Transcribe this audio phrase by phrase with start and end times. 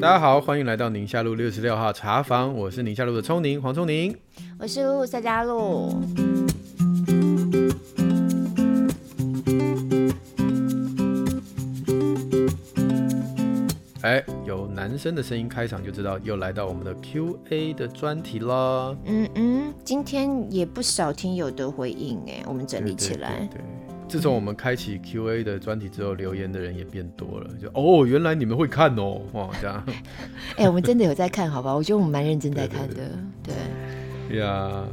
[0.00, 4.16] 大家好，欢迎来到宁夏路六十六号茶房，我是宁夏路的聪宁黄聪宁，
[4.58, 6.00] 我是露露赛嘉露。
[14.00, 18.96] 哎，有男生的声音开场就知道又来到我们的 Q&A 的专题了。
[19.04, 23.36] 嗯嗯，今天也不少听友的回应哎，我们整理起来。
[23.36, 23.81] 对，对，对，对。
[24.08, 27.50] 自从我们开启 Q&A 的专题之后，留言的人也变多了。
[27.60, 29.82] 就哦，原来你们会看哦，哇，这样。
[30.56, 31.72] 哎、欸，我们真的有在看，好吧？
[31.72, 33.10] 我觉得我们蛮认真在看的。
[33.42, 33.54] 对。
[34.28, 34.86] 对呀，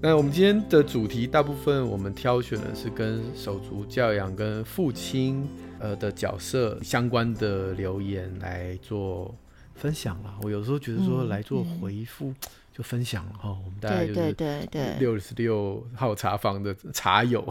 [0.00, 5.48] 那我们今天的主题大部分我们挑选的是跟手足教养、跟父亲
[5.80, 9.34] 呃的角色相关的留言来做
[9.74, 10.36] 分享啦。
[10.42, 12.28] 我有时候觉得说来做回复。
[12.28, 12.48] 嗯嗯
[12.78, 17.44] 就分享了哈，我们大家就是六十六号茶房的茶友，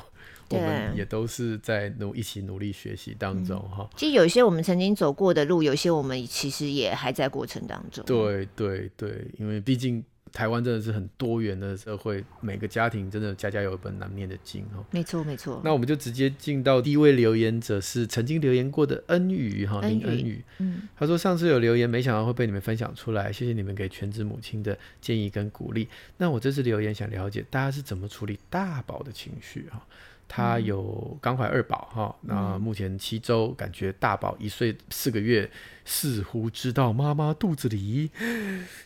[0.49, 3.89] 我们也都是在努一起努力学习当中哈、嗯。
[3.95, 8.05] 其实有一些我们曾经走过的路，有些我们其实也还在过程当中。
[8.05, 10.03] 对对对，因为毕竟。
[10.33, 14.83] 台湾真的是很多元的社会，每个家庭真的家家有一本难念的经哈。
[14.91, 15.59] 没错没错。
[15.63, 20.43] 那我们就直接进到第一位留言者，是曾经留言过的恩宇哈，林恩宇。
[20.59, 25.87] 嗯，他说上次有留言，没想到会被你们分享出来，谢谢你们给全职母亲的建议跟鼓励。
[26.17, 29.87] 那我这次留言想了解大家是怎么处理大宝的情绪哈。
[30.27, 35.49] 他有刚怀二宝哈，那目前七周，感觉大宝一岁四个月，
[35.85, 38.11] 似乎知道妈妈肚子里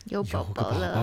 [0.04, 0.94] 有宝宝了，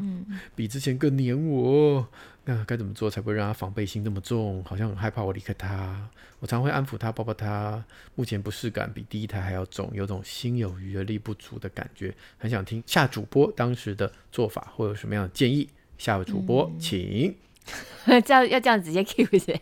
[0.00, 2.06] 嗯，比之前更黏我。
[2.48, 4.62] 那该怎么做才不会让他防备心那么重？
[4.64, 6.08] 好像很害怕我离开他。
[6.38, 7.84] 我常会安抚他，抱抱他。
[8.14, 12.14] 目前不适感比第一胎还要重，有种心有余而力不足的感觉。
[12.38, 15.68] 很想听夏主播当时的做法或有什么样的建议。
[15.98, 17.34] 夏位主播，嗯、请。
[18.24, 19.60] 这样要这样直接 Q 谁？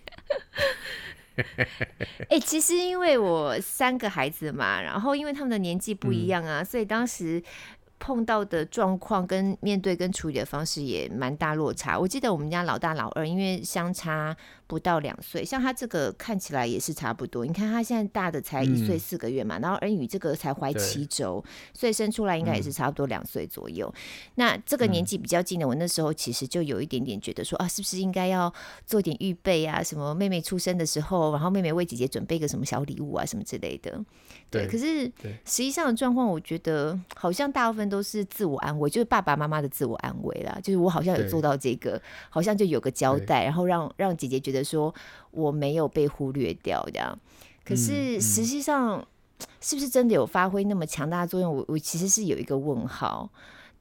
[1.37, 7.43] 哎、欸，其实因为我三个孩子嘛，然后因为他们的年纪不一样啊，嗯、所以当时。
[8.01, 11.99] 碰到的状况跟面对跟处理的方式也蛮大落差。
[11.99, 14.37] 我记得我们家老大老二，因为相差
[14.75, 17.47] 不到两岁，像他这个看起来也是差不多。
[17.47, 21.43] 你看他现在大的才一岁四个月嘛，嗯、然后恩宇这个才怀七周，
[21.73, 23.87] 所以生出来应该也是差不多两岁左右。
[23.95, 24.01] 嗯、
[24.35, 28.53] 那这个年纪比较近的，我那时候其实就有一点点觉得说啊，是不是应该要
[28.85, 29.81] 做点预备啊？
[29.81, 33.97] 什么妹妹出生的时候，然后妹妹为姐姐准备个什么小礼物啊，什么之类的。
[34.51, 35.05] 对，可是
[35.45, 40.59] 实际上的状况，我觉得好像大部分都是自我安慰，就是爸爸妈妈的自我安慰啦。
[40.63, 44.93] 就是我好像有做到这个，好像就有个交代，然后让让姐姐觉得说
[45.31, 47.19] 我没有被忽略掉这样。
[47.65, 49.07] 可是实际上
[49.61, 51.57] 是不是真的有发挥那么强大的作用？
[51.57, 53.31] 我我其实是有一个问号。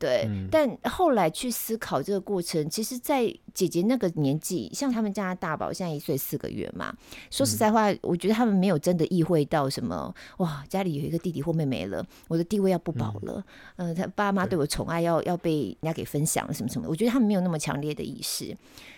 [0.03, 6.94] 对，嗯、但后来去思考这个过程，其实，在姐姐那个年纪，像他们家的大宝现在一岁四个月嘛。
[7.31, 13.41] 说实在话，嗯、我觉得他们没有真的意会到什么哇，家里有一个弟弟或妹妹了，我的地位要不保了。
[13.78, 16.85] 嗯、呃，他爸妈对我宠爱要要被人家给分享了什么什么。
[16.90, 18.53] 我觉得他们没有那么强烈的意识，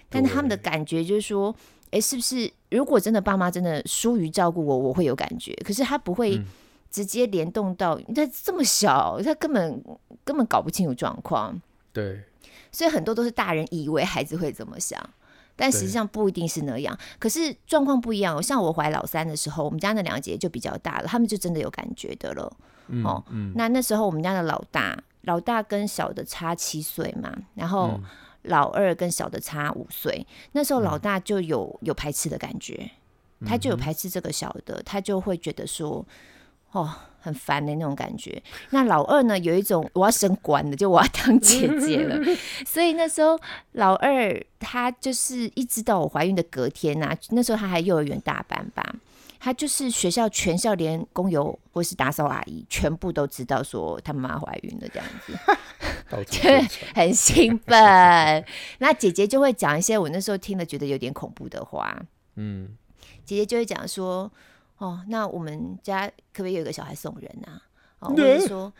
[0.09, 1.55] 但他们的感觉就是说，
[1.91, 5.53] 哎，是不是如果真的爸妈真的疏于照顾我，我会有感觉。
[5.63, 6.41] 可是他不会。
[6.95, 9.83] 嗯直接联动到他这么小，他根本
[10.23, 11.61] 根本搞不清楚状况。
[11.91, 12.23] 对，
[12.71, 14.97] 所以很多都是大人以为孩子会怎么想，
[15.57, 16.97] 但实际上不一定是那样。
[17.19, 22.49] 可是状况不一样，像我怀老三的时候，我们家那两个姐姐就比较大了，他们就真的有感觉的了。
[22.87, 27.99] 嗯、哦，嗯、那那时候我们家的老大，老大跟小的差七岁嘛，然后
[28.43, 32.89] 老二跟小的差五岁，那时候老大就有有排斥的感觉，
[33.45, 36.05] 他就有排斥这个小的，他就会觉得说。
[36.75, 38.43] 哦，很烦的那种感觉。
[38.71, 42.19] 那老二呢，有一种我要升官了，就我要当姐姐了。
[42.67, 43.39] 所以那时候
[43.71, 48.83] 老二他就是一直到我怀孕的隔天呐、啊，那时候他还幼儿园大班吧，
[49.39, 55.33] 他就是学校全校连工友或是打扫阿姨全部都知道说他妈怀孕了这样子，
[56.29, 56.49] 就
[56.93, 58.45] 很兴奋。
[58.79, 61.97] 那姐姐就会讲一些我那时候听了觉得有点恐怖的话，
[62.35, 62.75] 嗯，
[63.23, 64.29] 姐姐就会讲说。
[64.77, 67.61] 哦，那我们家可不可以有一个小孩送人啊？
[67.99, 68.71] 哦，或者说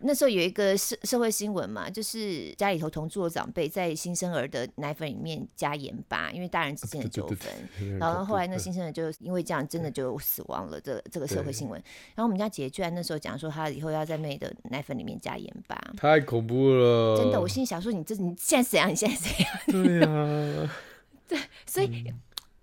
[0.00, 10.80] 那时候有一个社社会新闻嘛，就是家里头同住的长辈在新生儿的奶粉里面加盐巴，因为大人之间的纠纷，然后后来那新生儿就因为这样真的就死亡了。
[10.80, 11.80] 这这个社会新闻，
[12.14, 17.16] 然后我们家姐姐居然那时候讲说，她以后要在妹的奶粉里面加盐巴，太恐怖了！
[17.18, 18.90] 真的，我心里想说，你这你现在怎样？
[18.90, 19.50] 你现在怎样？
[19.66, 20.74] 对啊，
[21.28, 22.10] 对，所以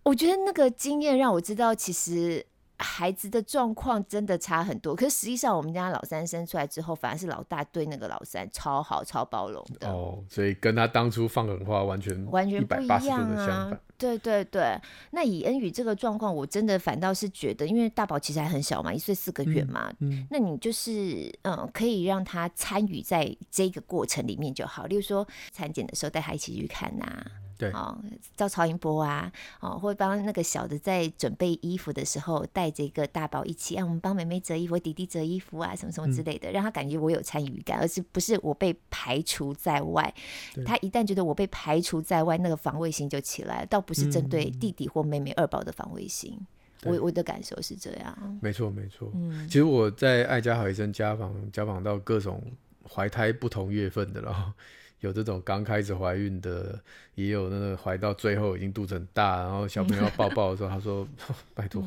[0.02, 2.44] 我觉得那个经验让我知道，其实。
[2.80, 9.90] 孩子的状况真的差很多，可是实际上我们家老三生出来之后，反而是老大对那个老三超好、超包容的。
[9.90, 13.78] 哦，所以跟他当初放狠话完全完全不一样啊！
[13.98, 14.80] 对对对，
[15.12, 27.32] 那以恩宇这个状况，我真的反倒是觉得，因为大宝其实还很小嘛，一岁四个月嘛，嗯嗯、那你就是嗯，可以让他参与在这个过程里面就好，例如说产检的时候带他一起去看呐、啊。
[27.60, 27.96] 对哦，
[28.38, 29.30] 照超音波啊，
[29.60, 40.14] 哦，会帮那个小的在准备衣服的时候，带着一个大宝一起，让、啊、我们帮妹妹折衣服，弟弟折衣服啊，什么什么之类的，嗯、让他感觉我有参与感，而是不是我被排除在外。
[40.56, 46.40] 对他一旦觉得我被排除在外，那个防卫心就起来了，倒不是针对弟弟或妹妹二宝的防卫心。
[46.84, 48.40] 嗯、我我的感受是这样。
[48.42, 52.42] 没错没错，嗯，其实我在爱家好医生家访家访到各种
[52.90, 54.54] 怀胎不同月份的了。
[55.02, 56.78] 有这种刚开始怀孕的，
[57.16, 61.08] 也有那个怀到最后已经肚子很大，然后小朋友要抱抱的时候，他说
[61.56, 61.82] ：“拜托，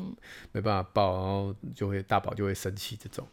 [0.51, 2.97] 没办法抱。”然后就会大宝就会生气。
[2.99, 3.27] 这种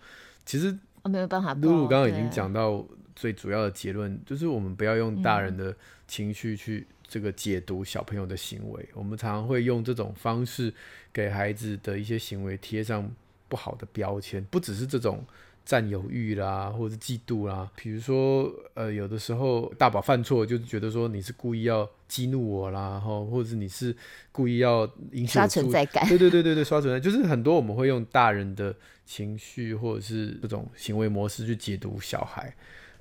[0.45, 1.55] 其实没有办法。
[1.55, 2.85] 露露刚刚已经讲到
[3.17, 5.75] 最主要的结论，就是我们不要用大人的
[6.07, 8.89] 情绪去这个解读小朋友的行为。
[8.93, 10.73] 我们常常会用这种方式
[11.13, 13.11] 给孩子的一些行为贴上
[13.49, 15.25] 不好的标签，不只是这种。
[15.65, 23.95] 占有欲啦，或者是嫉妒啦，比如说，呃，有的时候大宝犯错，就是觉得说你是故意要激怒我啦，然后，或者是你是
[24.33, 28.75] 故意要引起我刷存在感，对对对对对，刷存在，就是很多我们会用大人的
[29.07, 32.53] 情绪或者是这种行为模式去解读小孩，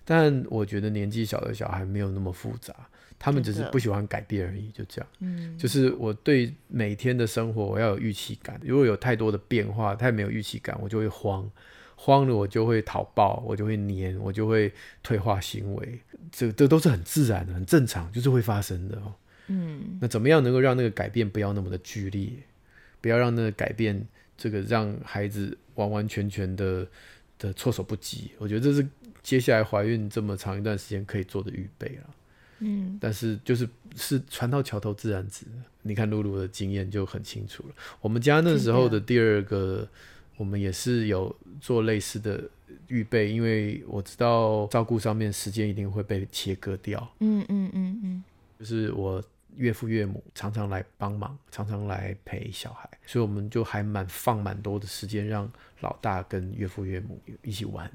[0.06, 2.75] 但我觉得年纪小的小孩没有那么复杂，
[3.17, 5.09] 他们只是不喜欢改变而已，就这样。
[5.19, 11.50] 嗯，就是我对每天的生活我要有预期感，如果有太多的变化，太没有预期感，我就会慌。
[12.01, 14.72] 慌了，我就会讨抱，我就会黏，我就会
[15.04, 16.00] 退化行为，
[16.31, 19.13] 这这都是很自然的，很正常，就是会发生的哦。
[19.48, 22.30] 嗯，那怎么样能够让那个改变不要那么的剧烈，
[23.01, 24.07] 不要让那个改变
[24.38, 26.88] 这个让孩子完完全全的
[27.38, 28.31] 的措手不及？
[28.38, 28.88] 我觉得这是
[29.22, 32.16] 接下来怀孕这么长一段时间可以做的预备了。
[32.60, 33.68] 嗯，但是就是
[33.98, 35.45] 是船到桥头自然直，
[35.81, 37.75] 你看露露的经验就很清楚了。
[38.00, 39.86] 我们家那时候的第二个。
[40.39, 42.41] 我们也是有做类似的
[42.88, 46.97] 预备，因为我知道照顾上面时间一定会被切割掉。
[47.19, 48.24] 嗯嗯嗯嗯，
[48.57, 49.21] 就是我
[49.57, 55.51] 岳父岳母常常来帮忙，常常来陪小孩，所以我们就还蛮放蛮多的时间让
[55.81, 57.92] 老大跟岳父岳母一起玩。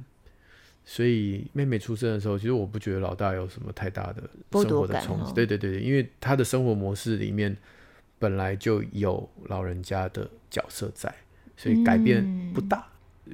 [0.85, 5.32] 所以妹妹出生的时候，其实我不觉得老大有什么太大的生活的冲击。
[5.32, 7.56] 对对对，因为他的生活模式里面
[8.19, 11.11] 本来就有老人家的角色在。
[11.56, 12.87] 所以改变不大，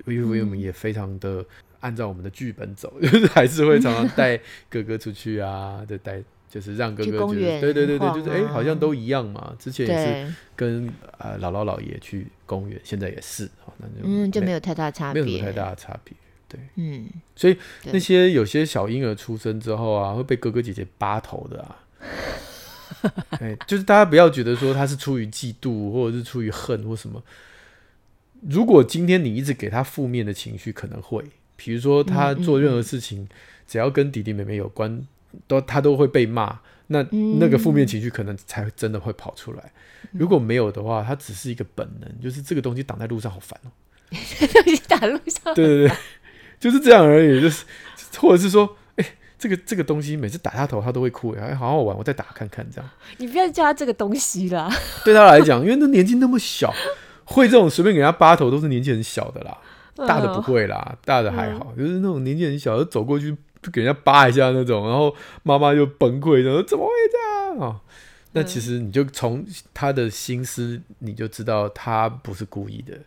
[0.07, 1.45] 因为我们也非常的
[1.81, 4.39] 按照我们的剧本走， 就是还是会常常带
[4.69, 9.55] 哥哥出去啊， 就带就是让哥哥觉得，对对对对，就是哎，好像都一样嘛。
[9.59, 16.13] 之前也是跟啊姥姥姥爷去公园，现在也是，那就嗯就没有太大差别，没有什么太大的差别，
[16.49, 17.07] 对，嗯。
[17.37, 21.77] 所以那些有些小婴儿出生之后啊，会被哥哥姐姐扒头的啊，
[23.41, 27.23] 哎，就是大家不要觉得说他是出于嫉妒或者是出于恨或什么。
[28.49, 31.23] 如果今天你一直给他负面的情绪，可能会，
[31.57, 33.29] 比如说他做任何事情，
[33.67, 35.07] 只要跟弟弟妹妹有关，
[35.47, 37.03] 都他都会被骂，那
[37.39, 39.73] 那个负面情绪可能才真的会跑出来。
[40.13, 43.71] 如果没有的话，他只是一个本能，就是这个东西挡在路上好烦哦。
[44.11, 45.97] 东西挡路上，对对对，
[46.59, 47.41] 就是这样而已。
[47.41, 47.65] 就是
[48.19, 49.07] 或者是说，哎，
[49.39, 52.91] 这个这个东西每次打他头，他都会哭，哎，好好玩，我再打看看这样。
[53.19, 54.69] 你不要叫他这个东西啦。
[55.05, 56.75] 对他来讲，因为他年纪那么小。
[57.31, 59.57] 会这种随便给人家扒头都是年纪很小的啦，
[60.07, 67.81] 大的不会啦，大的还好，就是那种年纪很小，就走过去就给人家扒一下那种，然后妈妈就崩溃，说怎么会这样啊？
[68.33, 69.45] 那其实你就从
[69.75, 72.99] 他的心思，你就知道他不是故意的，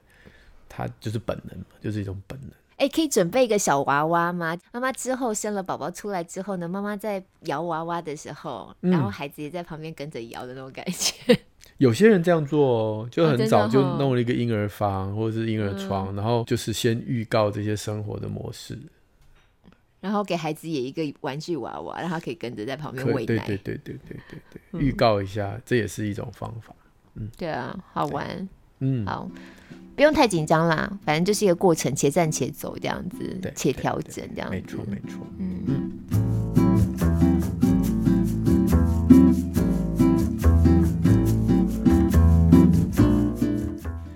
[0.68, 2.50] 他就是本能，就是一种本能。
[2.78, 4.58] 哎，可以准备一个小娃娃吗？
[4.74, 11.40] 妈妈之后生了宝宝出来之后呢，妈妈在摇娃娃的时候，然后孩子也在旁边跟着摇的那种感觉。
[11.78, 18.78] 有些人这样做，就很早就弄了一个婴儿房或者是婴儿床，然后就是先预告这些生活的模式，
[20.00, 23.26] 然后给孩子也一个玩具娃娃，让他可以跟着在旁边喂奶。
[23.26, 26.74] 对对对对对对对，预告一下，这也是一种方法。
[27.16, 28.48] 嗯，对啊，好玩。
[28.80, 29.30] 嗯，好，
[29.96, 34.56] 不用太紧张啦，反正就是一个过程，且战且走这样子，且调整这样子。
[34.56, 35.26] 没错没错。
[35.38, 35.64] 嗯
[36.12, 36.33] 嗯。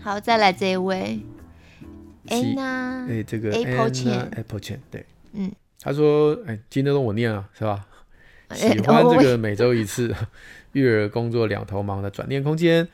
[0.07, 1.19] 好，再来这一位
[2.27, 7.85] ，Anna，哎，这个 Apple Chen，Apple Chen，对，嗯，他说，哎，听得懂我念啊，是吧？
[8.55, 10.15] 喜欢这个每周一次
[10.71, 12.87] 育儿工作两头忙的转念空间，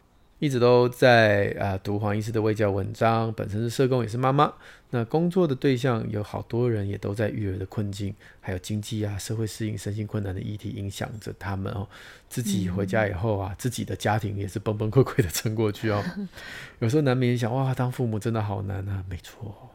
[0.43, 4.51] 一直都在啊读黄医师的卫教文章，本身是社工，也是妈妈。
[4.89, 11.87] 那工作的对象有好多人，也都在育儿的困境，还有经济啊、社会适应、身心困难的议题影响着他们哦。
[12.27, 16.03] 自己回家以后啊，自己的家庭也是崩崩溃溃的撑过去哦。
[16.79, 19.01] 有时候难免想，哇，当父母真的好难啊。
[19.09, 19.71] 没错，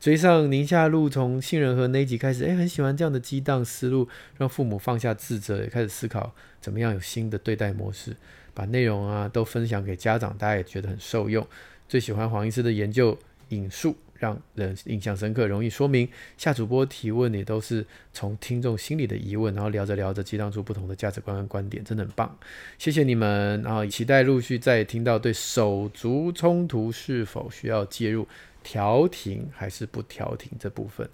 [0.00, 8.16] 追上宁夏路从杏仁核那一集开始，哎，很喜欢这样的激荡思路，让父母放下自责，也开始思考怎么样有新的对待模式。
[8.54, 11.46] 把内容啊都分享给家长，大家也觉得很受用。
[11.88, 16.08] 最喜欢黄医师的研究引述，让人印象深刻，容易说明。
[16.36, 22.38] 下主播提问也都是从听众心里的疑问，然后聊着聊着激荡出不同的价值观跟观点，真的很棒。
[22.78, 28.28] 谢谢你们，然后期待陆续再听到对手足冲突是否需要介入
[28.62, 31.08] 调停还是不调停这部分。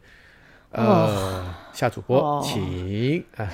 [0.71, 3.51] 呃，夏主播，哦、请啊。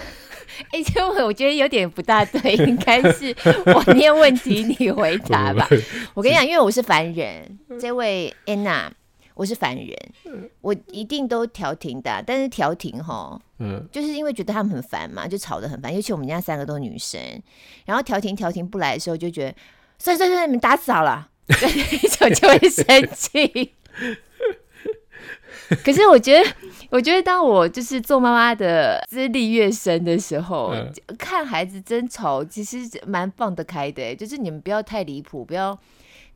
[0.71, 3.35] 哎，这我我觉得有点不大对， 应该是
[3.66, 5.66] 我念问题，你回答吧。
[6.14, 8.92] 我跟你讲，因为我是凡人，这位安娜，
[9.35, 9.97] 我是凡人，
[10.61, 12.23] 我一定都调停的。
[12.26, 15.95] 但是调停哈，嗯，就是因为觉得他们很烦嘛，就吵得很烦。
[15.95, 17.19] 尤其我们家三个都是女生，
[17.87, 19.54] 然后调停调停不来的时候，就觉得
[19.99, 23.73] 算算算，你们打死好了， 对，就就会生气。
[25.83, 26.50] 可是我觉得，
[26.93, 34.15] 我觉得当我就是做妈妈的资历越深的时候，嗯、看孩子争吵其实蛮放得开的。
[34.15, 35.77] 就是你们不要太离谱，不要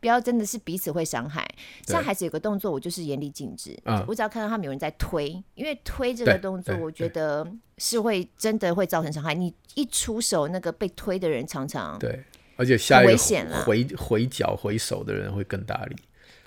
[0.00, 1.46] 不要真的是彼此会伤害。
[1.86, 3.78] 像孩子有个动作，我就是严厉禁止。
[3.84, 7.46] 嗯、我只要看到他们有人在推，因为推这个动作，我觉得
[7.76, 9.34] 是会真的会造成伤害。
[9.34, 12.24] 你一出手，那个被推的人常常对，
[12.56, 13.18] 而且下一个
[13.66, 15.96] 回回脚回手的人会更大力。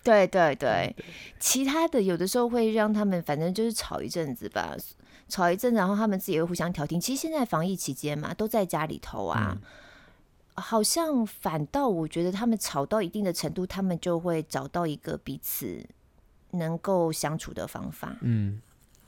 [0.10, 0.96] 对对对，
[1.39, 4.75] 其他的有的时候会让他们反正就是吵一阵子吧，
[5.28, 7.00] 吵一阵，然后他们自己会互相调停。
[7.00, 9.62] 其实现在防疫期间嘛，都在家里头啊，嗯、
[10.56, 15.86] 好像反倒我觉得他们吵到一定的程度，他们就会找到一个彼此
[16.51, 18.18] 能够相处的方法。
[18.22, 18.60] 嗯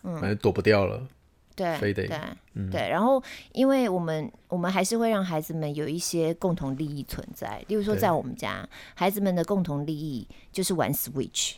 [0.04, 1.08] 嗯，反正躲不掉了。
[1.56, 2.10] 对对、
[2.54, 11.54] 嗯、对，然后因为我们我们还是会让孩子们有一些共同利益存在，例如说在我们家，孩子们的共同利益就是玩 Switch，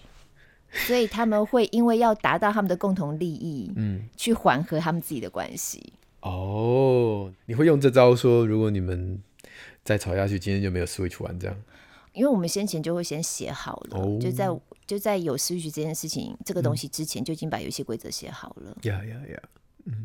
[0.72, 5.94] 所以他们会因为要达到他们的共同利益，嗯，去缓和他们自己的关系。
[6.22, 9.22] 哦，你会用这招说，如果你们
[9.84, 11.56] 再吵下去，今天就没有 Switch 玩这样？
[12.14, 14.48] 因为我们先前就会先写好了，哦、就在
[14.86, 18.78] 就在有 Switch 这件事情这个东西之前，就已经把游戏规则写好了。
[18.84, 19.42] 呀呀呀！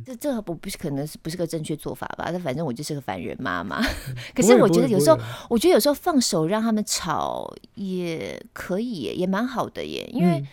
[0.05, 2.31] 这这不不是可能是不是个正确做法吧？
[2.33, 3.81] 那反正我就是个凡人妈妈。
[4.35, 5.17] 可是我觉得有时候，
[5.49, 10.05] 我觉得有时候放手让他们吵也可以耶，也蛮好的耶。
[10.13, 10.45] 因为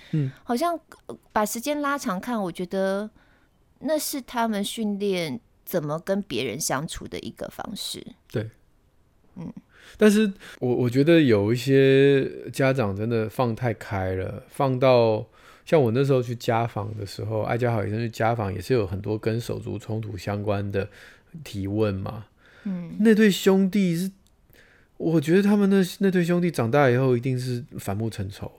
[0.43, 0.79] 好像
[1.31, 3.09] 把时间拉长看，我觉得
[3.79, 8.05] 那是他们训练怎么跟别人相处的一个方式。
[8.31, 8.51] 对，
[9.37, 9.51] 嗯。
[9.97, 15.25] 但是我我觉得有一些家长真的放太开了，放到。
[15.65, 20.87] 像我那时候去家访的时候，爱家好医生去家访也是有很多跟手足冲突相关的
[21.43, 22.25] 提问嘛。
[22.65, 24.11] 嗯，那对兄弟是，
[24.97, 28.51] 我觉得他们那那对兄弟长大以后一定是反目成仇，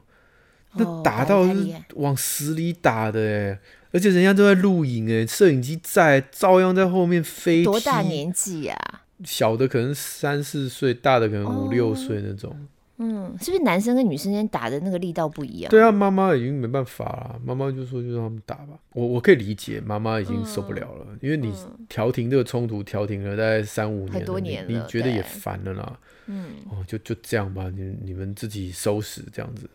[0.74, 3.60] 那打到是往死里打的哎，
[3.92, 7.62] 而且人家都在录影哎，摄影机在，照样在后面飞。
[7.64, 8.76] 多大年纪呀？
[9.24, 12.66] 小的可能三四岁，大的可能五六岁那种。
[12.98, 15.70] 嗯，是不是男生跟女生间打的那个力道不一样？
[15.70, 18.78] 对啊，妈妈已经没办法了，妈妈就说就让他们打吧。
[18.94, 21.52] 我我可以理解，妈妈已经受不了了，嗯、因为你
[21.90, 25.98] 调停这个冲突调停了大概三五年，很多年了，你觉得也烦了啦。
[26.28, 29.68] 嗯，哦，就就这样吧，你你们自己收拾这样子。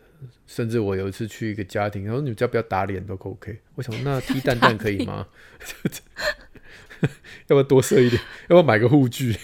[0.48, 3.56] 甚至我有一次去一个家庭，然后你们只要不要打脸都 OK。
[3.76, 5.26] 我想那踢蛋蛋可以吗？
[7.46, 8.20] 要不要多设一点？
[8.48, 9.36] 要不要买个护具？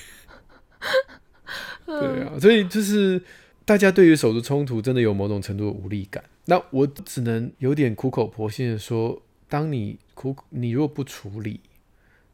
[1.86, 3.22] 对啊，所以就是。
[3.68, 11.60] 大家对于手足冲突真的有某种程度的无力感，那我只能有点苦口婆心的说，当你苦，你如果不处理，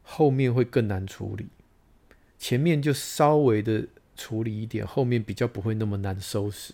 [0.01, 1.47] 后面会更难处理，
[2.39, 6.73] 前面就稍微的处理一点，后面比较不会那么难收拾。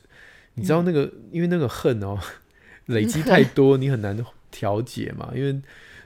[0.54, 2.20] 你知道那个，嗯、因为那个恨哦，
[2.86, 4.16] 累积太多，你很难
[4.52, 5.32] 调节嘛。
[5.34, 5.60] 因为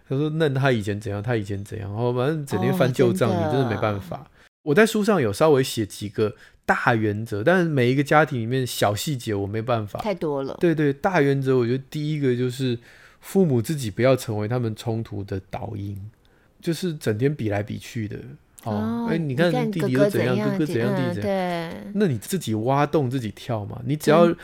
[0.07, 4.31] 他说，那他以前怎样，他以前怎样，然后反正整天翻旧账，你真的没办法。
[4.65, 9.99] 我在书上有稍微写几个大原则，但是每一个家庭里面小细节我没办法。
[9.99, 10.57] 太多了。
[10.59, 12.77] 对对，大原则我觉得第一个就是
[13.19, 15.95] 父母自己不要成为他们冲突的导因，
[16.59, 18.17] 就是整天比来比去的。
[18.63, 21.71] 哦，哎、欸，你看弟弟又怎样，哥哥怎样，弟弟怎样。
[21.71, 21.91] 对。
[21.93, 24.35] 那你自己挖洞自己跳嘛，你只要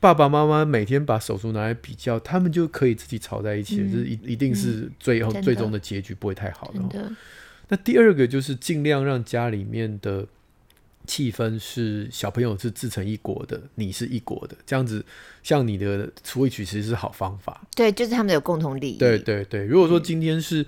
[0.00, 7.12] 爸爸妈妈每天把手足拿来比较，他们就可以自己吵在一起，是一一定是最后、嗯、最终的结局不会太好的。
[7.70, 10.26] 那第二个就是尽量让家里面的
[11.06, 15.04] 气氛是小朋友是自成一国的，你是一国的，这样子，
[15.42, 17.62] 像你的 switch 其实是好方法。
[17.74, 18.98] 对，就是他们有共同利益。
[18.98, 20.66] 对对对，如果说今天是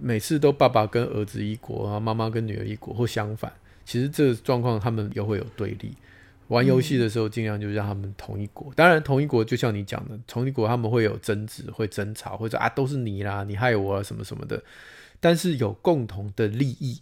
[0.00, 3.52] 每次都爸爸跟儿子一国，然后妈妈跟女儿一国，或相反，
[3.84, 5.92] 其实这个状况他们又会有对立。
[6.48, 8.70] 玩游戏的时候，尽量就让他们同一国。
[8.70, 14.62] 嗯、当然，同一国就像你讲的，同一国他们会有争执、会争吵，或者啊都是你啦，你害我啊什么什么的。
[15.20, 17.00] 但是有共同的利益，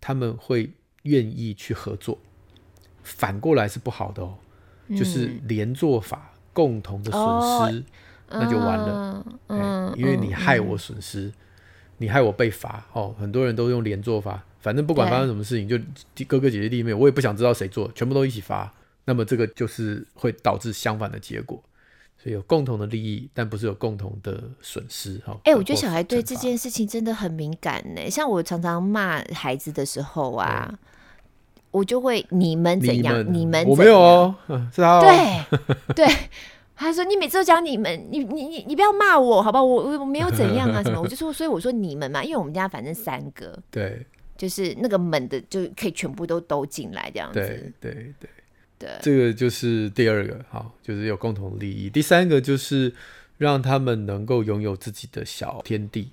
[0.00, 0.70] 他们会。
[1.04, 2.18] 愿意去合作，
[3.02, 4.38] 反过来是不好的哦，
[4.88, 7.84] 嗯、就是连坐法，共同的损失，哦、
[8.30, 9.26] 那就完了。
[9.48, 11.32] 嗯，欸、因为你害我损失，嗯、
[11.98, 13.14] 你害我被罚哦。
[13.18, 15.78] 很多人都用连坐法，反正不管发生什么事情，对
[16.14, 18.72] 就哥哥姐姐弟弟妹妹，我也不想知道谁做，全部都一起罚。
[19.04, 21.62] 那么这个就是会导致相反的结果。
[22.24, 25.18] 所以有共同的利益，但不是有共同的损失。
[25.26, 28.10] 哈，哎，我觉得小孩对这件事情真的很敏感呢。
[28.10, 30.66] 像我常常骂孩子的时候啊。
[30.70, 30.78] 嗯
[31.74, 33.34] 我就会你们怎样？
[33.34, 34.32] 你们我没有哦，
[34.72, 35.00] 是他。
[35.02, 36.06] 对对，
[36.76, 39.60] 他说你每次都讲你们，你你你你不要骂我，好吧？
[39.60, 44.06] 我我没有怎样啊什么，我就说，所以我说你们嘛，因为我们家反正三个，对，
[44.38, 47.40] 就是那个门的就可以全部都都进来这样子。
[47.40, 48.30] 对对对
[48.78, 51.88] 对，这个就是第二个，好，就是有共同利益。
[51.88, 52.92] 第三个就是
[53.38, 56.10] 让他们能够拥有自己的小天地。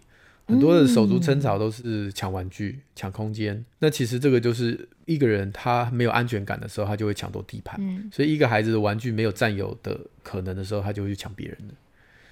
[0.48, 3.64] 很多的手足争吵都是抢玩具、抢空间。
[3.80, 7.80] 那其实这个就是一个人他没有安全感的时候，他就会抢夺地盘。
[7.80, 11.74] 嗯、所以一个孩子的玩具没有占有的可能的时候，他就会去抢别人的。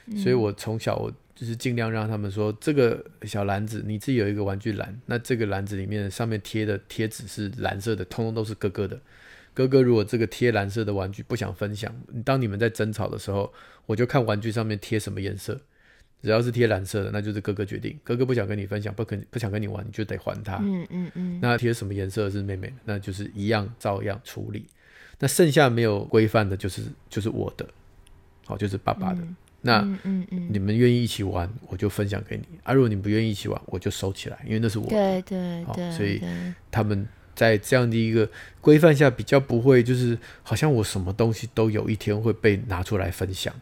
[0.08, 9.00] 嗯、所以我从小我就是尽量让他们说，这个小篮子你自己有一个玩具篮，那这个篮子里面上面贴的贴纸是蓝色的，通通都是哥哥的。
[9.60, 13.52] 哥哥如果这个贴蓝色的玩具不想分享，当你们在争吵的时候，
[13.86, 15.60] 我就看玩具上面贴什么颜色。
[16.24, 18.00] 只要是贴蓝色的，那就是哥哥决定。
[18.02, 20.60] 哥哥不想跟你分享，不肯不想跟你玩，你就得还他。
[20.62, 21.40] 嗯嗯嗯。
[21.42, 24.66] 那贴什么颜色是妹妹，那就是一样照样处理。
[25.20, 27.68] 那剩下没有规范的，就是就是我的，
[28.46, 29.20] 好，就是爸爸的。
[29.20, 34.92] 嗯、那嗯嗯，你们愿意一起玩，我就分享给你；啊，如果你不愿意一起玩，我就收起来，因为那是我的。
[34.92, 35.92] 对对对。
[35.92, 36.22] 所以
[36.72, 37.06] 他们
[37.40, 38.30] 在这样的一个
[38.60, 43.54] 规范下，比较不会就是好像我什么东西都有一天会被拿出来分享，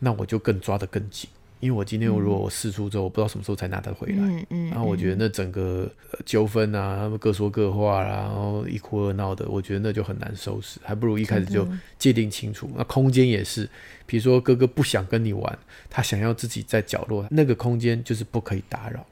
[0.00, 1.30] 那我就更抓得更紧。
[1.60, 5.88] 因为我今天我如果我试出之后，我不知道什么时候才拿得回来，嗯嗯、然后我觉得那整个
[6.26, 12.68] 纠纷啊，他们各说各话啦，然后一哭二闹的，我觉得那就很难收拾，还不如一开始就界定清楚。
[12.76, 13.70] 那空间也是，
[14.04, 15.58] 比如说哥哥不想跟你玩，
[15.88, 19.06] 他想要自己在角落，那个空间就是不可以打扰，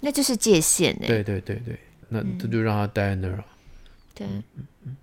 [0.00, 1.06] 那就是界限哎。
[1.06, 1.78] 对对对对，
[2.12, 3.42] 那他就让他待在那儿。
[4.14, 4.44] 对，嗯
[4.84, 4.96] 嗯。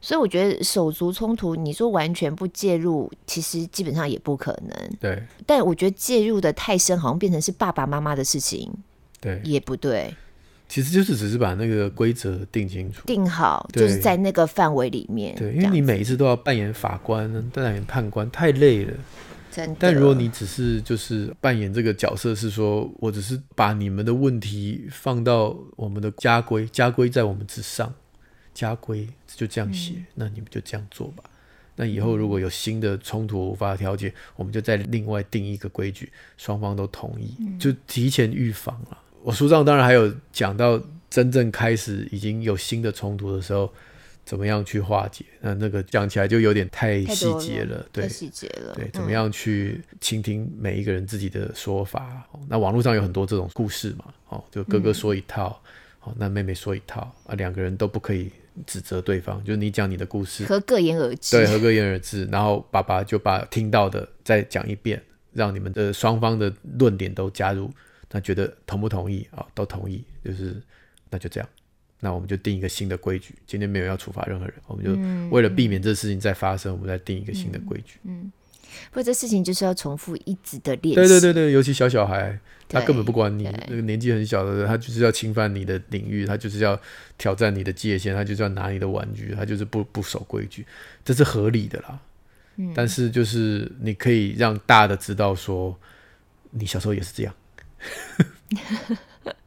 [0.00, 4.90] 所以我觉得手足冲突，你说完全不介入，其实基本上也不可能。
[5.00, 5.22] 对。
[5.44, 8.70] 但我觉得介入的太深，好像变成是爸爸妈妈的事情。
[9.20, 9.40] 对。
[9.44, 10.14] 也不对。
[10.68, 15.34] 其实就是只是把那个规则定清楚，定好，就是在那个范围里面。
[15.36, 18.92] 对，因为你每一次都要扮演法官、扮演判官，太累了。
[19.50, 19.76] 真。
[19.78, 27.92] 但如果你只是就是扮演这个角色，是说我只是把你们的问题放到我们的家规，家规在我们之上。
[28.52, 31.22] 家规就这样写，嗯、那你们就这样做吧。
[31.76, 38.98] 那以后如果有新的冲突无法调解，我们就再另外定一个规矩，双方都同意，嗯、就提前预防了。
[39.22, 43.72] 我书上当然还有讲到，真正开始已经有新的冲突的时候，
[44.30, 45.24] 怎么样去化解？
[45.40, 48.72] 那那个讲起来就有点太细节了，对，太细节了。
[48.76, 52.24] 对，怎么样去倾听每一个人自己的说法？
[52.34, 55.60] 嗯、那网络上有很多这种故事嘛，哦，就哥哥说一套，
[56.02, 58.30] 哦、嗯，那妹妹说一套啊，两个人都不可以。
[58.66, 61.36] 指责对方，就是你讲你的故事，和各言而止。
[61.36, 62.24] 对，和各言而止。
[62.26, 67.70] 然后爸爸就把听到的再讲一遍，让你们的双方的论点都加入。
[68.10, 69.46] 那觉得同不同意啊？
[69.54, 70.60] 都同意，就是
[71.08, 71.48] 那就这样。
[72.00, 73.34] 那我们就定一个新的规矩。
[73.46, 74.90] 今天没有要处罚任何人，我们就
[75.34, 77.98] 为了避免这事情再发生，嗯、我们再定一个新的规矩。
[78.04, 78.22] 嗯。
[78.22, 78.32] 嗯
[78.90, 80.94] 不过这事情就是要重复一直的练习。
[80.94, 86.80] 对对对对，尤其小小孩，他根本不管你那个年纪很小的人，他就是要侵犯你的领域，他就是要
[87.18, 90.64] 挑战你的界限，他就是要拿你的玩具，他就是不不守规矩，
[91.04, 91.98] 这是合理的啦。
[92.56, 95.76] 嗯，但是就是你可以让大的知道说，
[96.50, 97.34] 你小时候也是这样。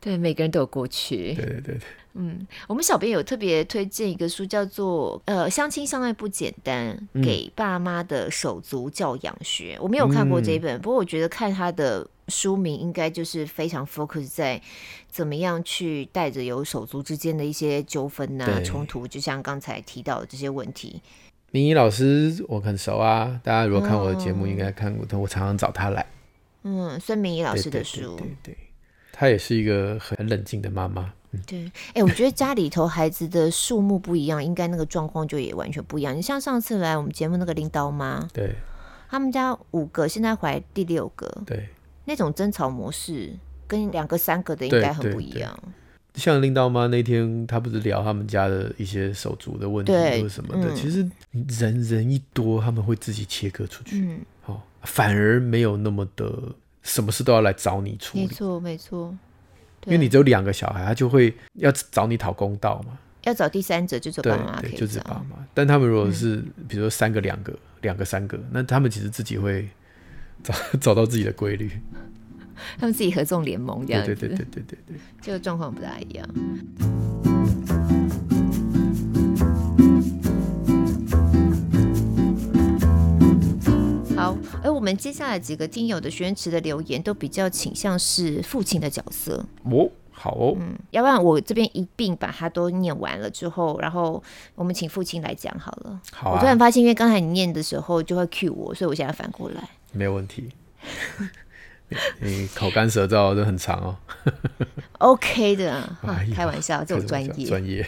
[0.00, 1.34] 对，每个人都有过去。
[1.34, 1.80] 对对对对。
[2.14, 9.76] 嗯，我们小编有特别推荐一个书，叫做《呃相亲相爱不简单》，给爸妈的手足教养学。
[9.78, 14.60] 嗯、我没有看过这一本，嗯、不过我觉得看他的书名，应该就是非常 focus 在
[15.08, 21.00] 怎么样去带着有手足之间的一些纠纷呐、冲突，就像刚才提到的这些问题。
[21.52, 26.04] 明仪老师我很熟啊，大家如果看我的节目，应该看过他，嗯、我常常找他来。
[26.64, 28.56] 嗯，孙明仪老师的书，对，对，对，对，对，
[29.20, 31.12] 她也是一个很冷静的妈妈。
[31.32, 36.16] 嗯、对，哎、欸，我觉得家里头孩子的数目不一样，应该那个状况就也完全不一样。
[36.16, 38.54] 你像上次来我们节目那个拎刀妈，对，
[39.10, 41.68] 他们家五个，现在怀第六个，对，
[42.06, 43.30] 那种争吵模式
[43.68, 45.54] 跟两个三个的应该很不一样。
[46.14, 51.06] 像拎刀妈那天，她不是聊他们家的一些手足的问题或者什么的，其实
[51.60, 56.32] 人人一多，他们会自己切割出去，嗯，哦，反而没有那么的
[56.82, 59.16] 什么事都要来找你处理，没错，没错。
[59.86, 62.98] 因为你只有两个小孩，他就会要找你讨公道嘛。
[63.24, 65.36] 要找第三者就找爸妈，对，就是爸妈。
[65.52, 69.68] 但他们如果是比如说三个、两个、两个、三个，那他们其实自己会
[70.42, 71.70] 找 找到自己的规律。
[72.78, 76.28] 他们自己合纵联盟这样子，对对对对对对对，这个状况不大一样。
[84.80, 94.22] 我们接下来几个听友的许愿池的留言都比较倾向是父亲的角色哦，好哦，嗯，要不然我这边一并把它都念完了之后，然后
[94.54, 96.00] 我们请父亲来讲好了。
[96.10, 100.48] 好啊，我突然发现，因为刚才你念的时候就会 cue 我，所以我现在反过来，没有问题。
[102.22, 103.96] 你口干舌燥都很长哦。
[104.96, 107.86] OK 的，哎、开玩笑，这种专业专业。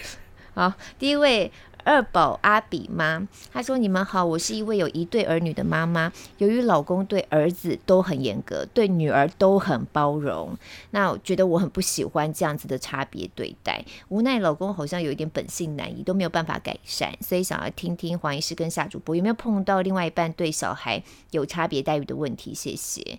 [0.53, 1.51] 好，第一位。
[1.85, 6.13] 二宝阿比妈，她说：“你们好，我是一位有一对儿女的妈妈。
[6.39, 10.57] 由于老公对儿子都很严格，对女儿都很包容，
[10.91, 13.85] 那我觉得我很不喜欢这样子的差别对待。
[14.09, 22.55] 无奈老公好像有一点本性难移，都没有办法改善，所以想要听听黄医师跟夏主播有没有碰到另外一半对小孩有差别待遇的问题？
[22.55, 23.19] 谢谢。”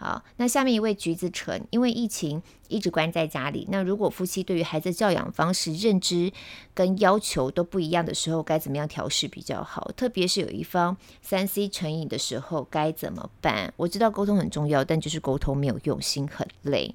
[0.00, 3.66] 好，那下面一位橘子橙，因为疫情一直关在家里。
[3.68, 6.32] 那如果夫妻对于孩子教养方式认知
[6.72, 9.90] 跟要求都不一样的时候，该怎么样调试比较好？
[9.96, 13.74] 特别是有一方三 C 成瘾的时候，该怎么办？
[13.76, 16.94] 我知道沟通很重要，但就是沟通没有用，心很累。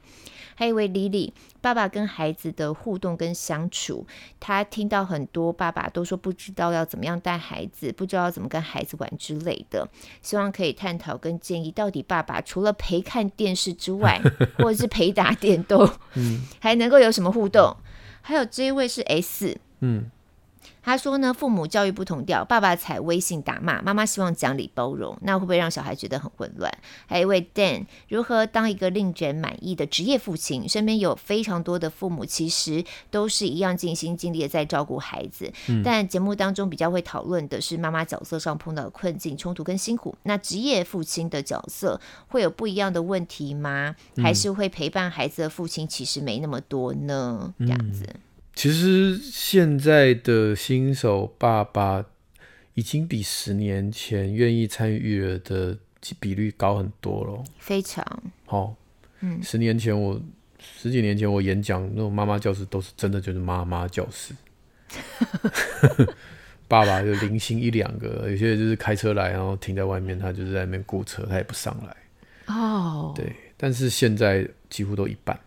[0.56, 4.06] 还有一位 Lily，爸爸跟孩子的互动跟相处，
[4.39, 9.88] 他听到很多爸爸都说不知道要怎么样带孩子，不知道要怎么跟孩子玩之类的，
[10.22, 14.22] 希望可以探讨跟建议，到底爸爸除了陪看电视之外，
[14.58, 17.76] 或者是陪打电动， 嗯，还能够有什么互动？
[18.22, 20.10] 还有这一位是 S，嗯。
[20.84, 26.72] 他说呢，父母教育不同调，爸爸采威信打骂，妈妈希望讲理包容，那会不会让小孩觉得很混乱？
[27.08, 30.67] 还有一位 Dan，如何当一个令人满意的职业父亲？
[30.67, 40.13] 身边有非常多的父母，其实都是一样尽心尽力的在照顾孩子，嗯、但节目当中比较会讨论的是妈妈角色上碰到的困境、冲突跟辛苦。
[40.24, 43.96] 那职业父亲的角色会有不一样的问题吗？
[44.17, 47.54] 还是会陪伴孩子的父亲其实没那么多呢？
[47.60, 48.06] 这样子。
[48.56, 52.06] 其实现在的新手爸爸
[52.76, 55.78] 已经比十年前愿意参与育儿的
[56.20, 58.06] 比率高很多了，非常
[58.46, 58.60] 好。
[58.60, 58.76] 哦、
[59.22, 60.22] 嗯，十年前我
[60.60, 64.34] 十几年前我演讲那种妈妈教室都是真的就是妈妈教室，
[66.68, 72.54] 爸爸就零星一两个，有些就是开车来然后停在外面，他就是在那边雇车，他也不上来。
[72.54, 75.39] 哦，对，但是现在几乎都一半。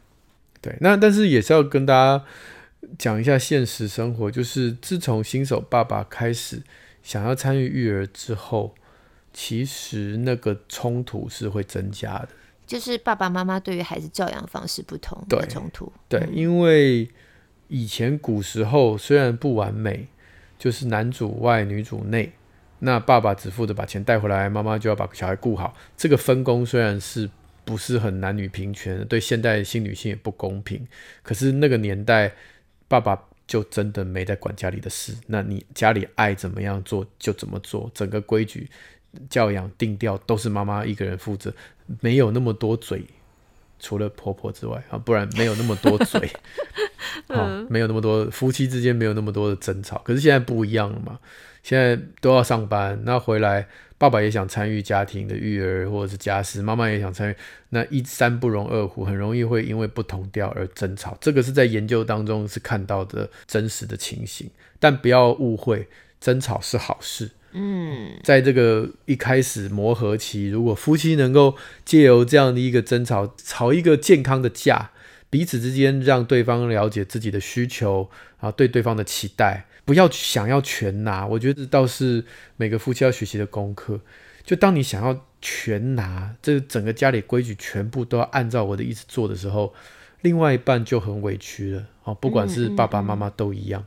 [0.61, 2.25] 对，那但是也是要跟大家。
[2.99, 6.62] 讲一下现实生活，就是自从新手爸爸开始
[7.03, 8.75] 想要参与育儿之后，
[9.33, 12.29] 其实那个冲突是会增加的。
[12.66, 15.92] 就是爸爸妈妈对于孩子教养方式不同的冲突。
[16.09, 17.09] 对，对，因为
[17.68, 20.09] 以前古时候虽然不完美，
[20.59, 22.33] 就是男主外女主内，
[22.81, 25.77] 那爸爸只负责把钱带回来，妈妈就要把小孩顾好。
[25.96, 27.31] 这个分工虽然是
[27.64, 30.87] 不是很男女平权，对现代新女性也不公平，
[31.22, 32.33] 可是那个年代。
[32.88, 38.68] 爸爸就真的没在管家里的事，那你家里爱怎么样做就怎么做，整个规矩、
[39.31, 41.53] 教养定调都是妈妈一个人负责，
[42.01, 43.05] 没有那么多嘴，
[43.79, 46.31] 除了婆婆之外啊，不然没有那么多嘴，
[47.29, 49.99] 啊，没有那么多夫妻之间没有那么多的争吵。
[50.05, 51.18] 可是现在不一样了嘛，
[51.62, 53.68] 现在都要上班，那回来。
[53.98, 57.37] 爸爸也想参与家庭的育儿或者是家事，妈妈也想参与，
[57.70, 61.16] 那一山不容二虎，很容易会因为不同调而争吵。
[61.20, 65.88] 这个是在研究当中是看到的真实的情形，但不要误会，
[66.20, 67.30] 争吵是好事。
[67.52, 71.56] 嗯，在这个一开始磨合期，如果夫妻能够
[71.87, 74.90] 借由这样的一个争吵，吵一个健康的架，
[75.30, 79.65] 彼此之间让对方了解自己的需求啊，对对方的期待。
[79.87, 82.22] 不要想要全拿，我觉得这倒是
[82.57, 83.99] 每个夫妻要学习的功课。
[84.44, 89.72] 就当你想要全拿，这整个家里规矩全部都要按照我的意思做的时候，
[90.20, 91.87] 另外一半就很委屈了。
[92.05, 93.81] 哦，不管是爸爸妈妈都一样。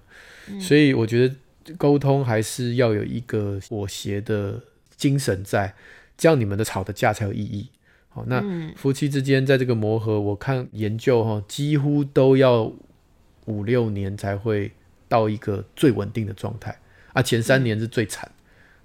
[0.47, 0.62] 嗯嗯嗯。
[0.62, 1.35] 所以我觉得
[1.77, 4.59] 沟通还是要有一个妥协的
[4.95, 5.75] 精神在，
[6.17, 7.69] 这样你们的吵的架才有意义。
[8.07, 8.41] 好，那
[8.75, 12.73] 夫妻之间在这个磨合，我看研究哈，几乎都要。
[13.45, 14.71] 五六年才会
[15.09, 16.79] 到一个最稳定的状态
[17.11, 18.39] 啊，前三年是最惨，嗯、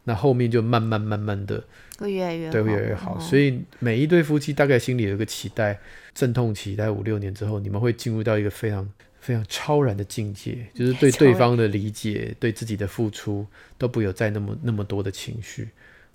[0.04, 1.62] 那后面就慢慢慢慢的
[1.98, 3.20] 会越来越好，对，会越来越好。
[3.20, 5.78] 所以每一对夫妻大概心里有一个期待，
[6.12, 13.46] 阵痛期待五六年之后，你们会进入到一个非常非常超然的境界，就是对对方的理解，对自己的付出
[13.78, 15.68] 都不有再那么那么多的情绪。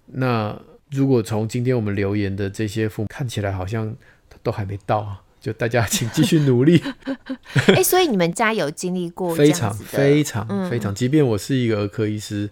[0.07, 3.95] 那如果从今天我们留言的这些父母看起来好像
[4.41, 5.21] 都还没到啊。
[5.39, 6.81] 就大家请继续努力。
[7.67, 12.49] 哎、欸，所以你们家有经历过非常非常非常，即便我是一个儿科医师，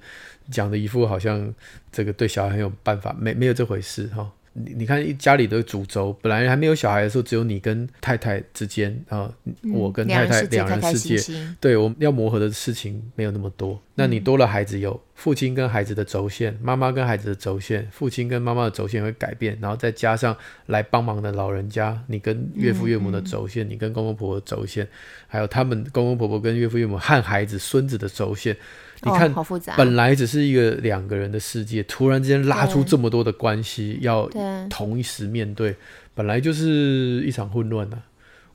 [0.50, 1.54] 讲的一副好像
[1.92, 4.32] 这个对小孩很有办法，没没有这回事哈。
[4.66, 13.80] 你你看，家里的主轴本来还没有小孩的时候，只有你跟太太之间啊，嗯、我跟太太两人世界，对，我们要磨合的事情没有那么多。
[13.96, 20.36] 那你多了孩子，有父亲跟孩子的轴线，妈妈跟孩子的轴线，父亲跟妈妈的轴线会改变，然后再加上
[20.68, 24.88] 来帮忙的老人家，你跟岳父岳母的轴线，嗯、你跟公公婆婆的轴线，
[25.28, 28.56] 还有他们公公婆婆跟岳父岳母和孩子孙子的轴线。
[29.04, 29.32] 你看，
[29.78, 34.28] 本来只是一个两个人的世界，突然之间拉出这么多的关系，要
[34.72, 35.76] 同一时面对，
[36.16, 38.04] 本来就是一场混乱啊。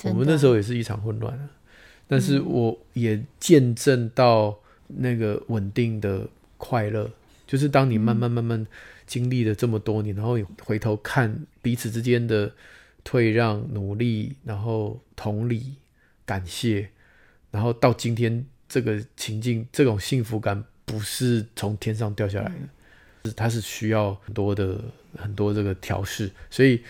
[0.03, 1.49] 我们那时候也是一场混乱啊，
[2.09, 6.27] 但是我也见证到那个稳定的
[6.59, 7.09] 快乐，
[7.47, 8.67] 就是当你慢慢慢慢
[9.07, 12.51] 经历了这么多年，然后回头看彼此之间的
[13.05, 15.77] 退让、努力，然后同理、
[16.27, 16.89] 感谢，
[17.53, 18.45] 然后到今天。
[18.73, 24.81] 这个情境，这种幸福感不是从天上掉下来的，是它是需要很多的
[25.19, 26.31] 很多这个调试。
[26.49, 26.83] 所以，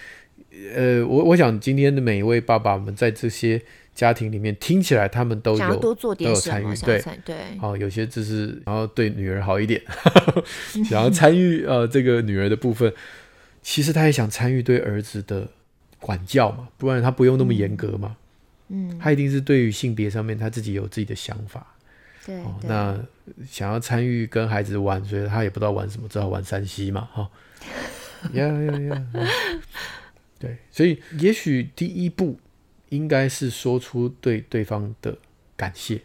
[0.76, 3.60] 呃，我我想今天的每一位爸爸们在这些
[3.96, 7.36] 家庭里面听起来，他们都有都有参与，对对。
[7.60, 9.82] 哦，有些只是然后对女儿好一点，
[10.88, 12.94] 想要参与呃这个女儿的部分，
[13.60, 15.48] 其实他也想参与对儿子的
[15.98, 18.16] 管教嘛，不然他不用那么严格嘛。
[18.68, 21.66] 嗯，他一定是对于性别上面他自己有自己的想法。
[22.24, 22.98] 对，对，哦，那
[23.46, 27.30] 想要参与跟孩子玩，所以他也不知道玩什么，只好玩山西嘛，哈，
[28.32, 29.06] 呀呀呀，
[30.38, 32.38] 对，所以也许第一步
[32.88, 35.16] 应该是说出对对方的
[35.56, 36.02] 感谢。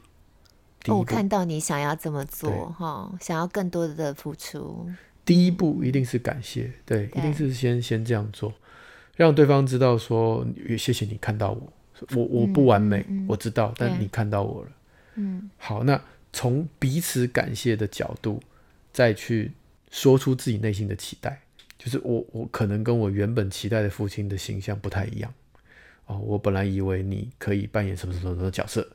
[0.87, 4.89] 我看到你想要这么做，哈，想要更多的付出。
[5.25, 7.19] 第一步一定是感谢，对，对。
[7.19, 8.53] 一定是先先这样做，
[9.17, 11.73] 让对方知道说，也谢谢你看到我，
[12.15, 14.71] 我我不完美，嗯嗯、我知道，但你看到我了。
[15.19, 15.99] 嗯，好，那
[16.31, 18.39] 从彼此感谢的角度，
[18.93, 19.51] 再去
[19.89, 21.41] 说出自己内心的期待，
[21.77, 25.33] 就是我我可能跟我原本期待的父亲的形象不太一样。
[26.05, 28.87] 哦，我本来以为你可以扮演什么什么什么角色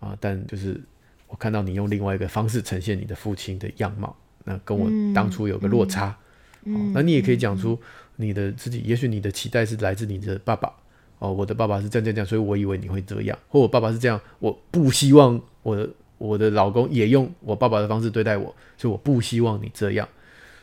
[0.00, 0.80] 啊，但就是
[1.28, 6.16] 我看到你用另外一个方式呈现你的父亲的样貌，那跟我当初有个落差，
[6.64, 7.78] 嗯嗯哦，那你也可以讲出
[8.16, 10.72] 你的自己，也许你的期待是来自你的爸爸。
[11.18, 20.08] 哦，我的爸爸是这样这样这样，所以我以为你会这样，或我爸爸是这样，我不希望我的我的老公也用我爸爸的方式对待我，所以我不希望你这样。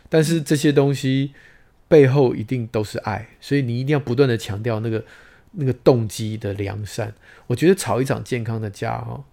[0.08, 1.34] 但是这些东西
[1.90, 5.04] 背后一定都是爱，所以你一定要不断的强调那个
[5.52, 7.14] 那个动机的良善。
[7.48, 9.24] 我觉得吵一场健康的架哦，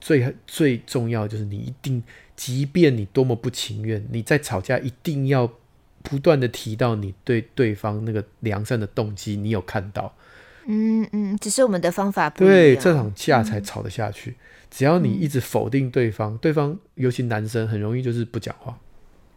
[0.00, 2.02] 最最重要就是你一定，
[2.36, 5.50] 即便你多么不情愿，你在吵架一定要
[6.02, 10.14] 不断的提到你对对方那个良善的动机，你有看到。
[10.68, 14.30] 嗯嗯，只是我们的方法不一样，对，这场架才吵得下去。
[14.30, 14.36] 嗯、
[14.70, 18.76] 只要你一直否定对方，嗯、对方尤其男生很容易就是不讲话。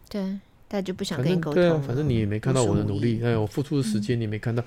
[0.08, 0.38] 对，
[0.68, 1.54] 他就不想跟你沟通。
[1.54, 4.62] 对啊，反正你也没看到我的努力，哎，我付出的时间你没看到，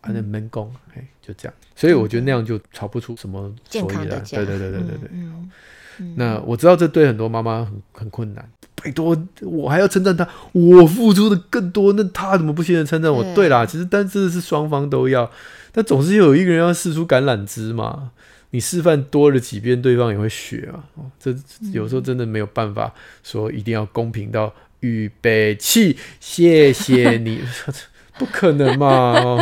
[0.00, 1.54] 啊，那闷功，哎，就这样。
[1.74, 4.06] 所以我觉得那样就吵不出什么所以然。
[4.08, 5.08] 对对对对对对。
[5.12, 5.50] 嗯
[5.98, 8.48] 嗯、那我知道这对很多妈妈很很困难。
[8.74, 13.22] 拜托，我还要称赞他，我付出的更多，那他怎么不信任称赞我？
[13.34, 15.30] 对，啦，其实但真的是双方都要。
[15.70, 18.10] 但总是有一个人要试出橄榄枝嘛，
[18.52, 20.84] 你示范多了几遍，对方也会学啊。
[21.18, 21.34] 这
[21.72, 27.40] 有时候真的没有办法说一定要公平到预备起，谢谢你，
[28.18, 29.36] 不可能嘛。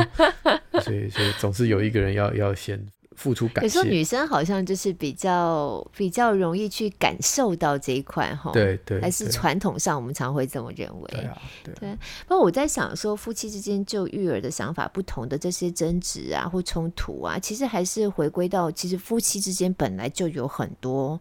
[0.83, 2.81] 所以，所以总是有一个人要要先。
[3.21, 3.67] 付出感谢。
[3.67, 11.07] 有时候女生好像就是比较比较容易去感受到这一块哈，对对，还是传统上我们常会这么认为。
[11.11, 11.75] 对啊，对。
[11.75, 11.95] 对，
[12.27, 21.21] 不过我在想说，夫妻之间就育儿的想法不同的这些争执啊或冲突啊，其实还是回归到，其实夫妻之间本来就有很多。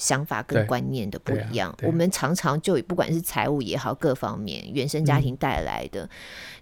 [0.00, 6.08] 想法跟观念的不一样，啊啊、我们常常就不管是财务也好，各方面原生家庭带来的，嗯、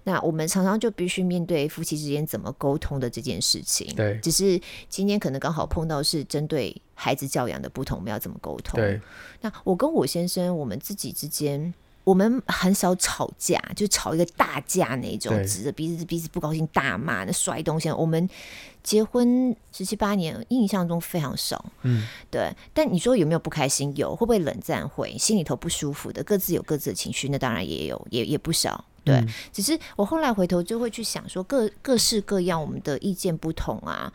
[0.03, 3.94] 那我们常常就必须面对夫妻之间怎么沟通的这件事情。
[3.94, 8.81] 对，只是今天可能刚好碰到是针对孩子教养的不同，我们要怎么沟通？
[8.81, 9.01] 对，
[9.40, 11.72] 那我跟我先生，我们自己之间。
[12.09, 17.90] 我们很少吵架，就吵一个大架那种，指着鼻子鼻子不高兴大骂、那摔东西。
[17.90, 18.27] 我们
[18.83, 21.62] 结婚十七八年，印象中非常少。
[21.83, 22.51] 嗯，对。
[22.73, 23.94] 但你说有没有不开心？
[23.94, 24.88] 有，会不会冷战？
[24.88, 28.83] 会，心里头不舒服的，各自有各自的情绪，那当然也有，也也不少。
[29.05, 34.11] 对，嗯、只是我后来回头就会去想说各，各各式各样，我们的意见不同啊。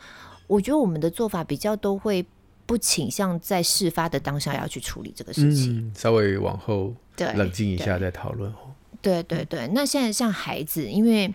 [0.48, 2.26] 我觉得我们的做法比较都会
[2.66, 8.52] 不倾向在事发的当下要去处理这个事情，嗯、稍微往后冷静一下再讨论。
[9.00, 11.32] 对对对，那现在像孩子，因为。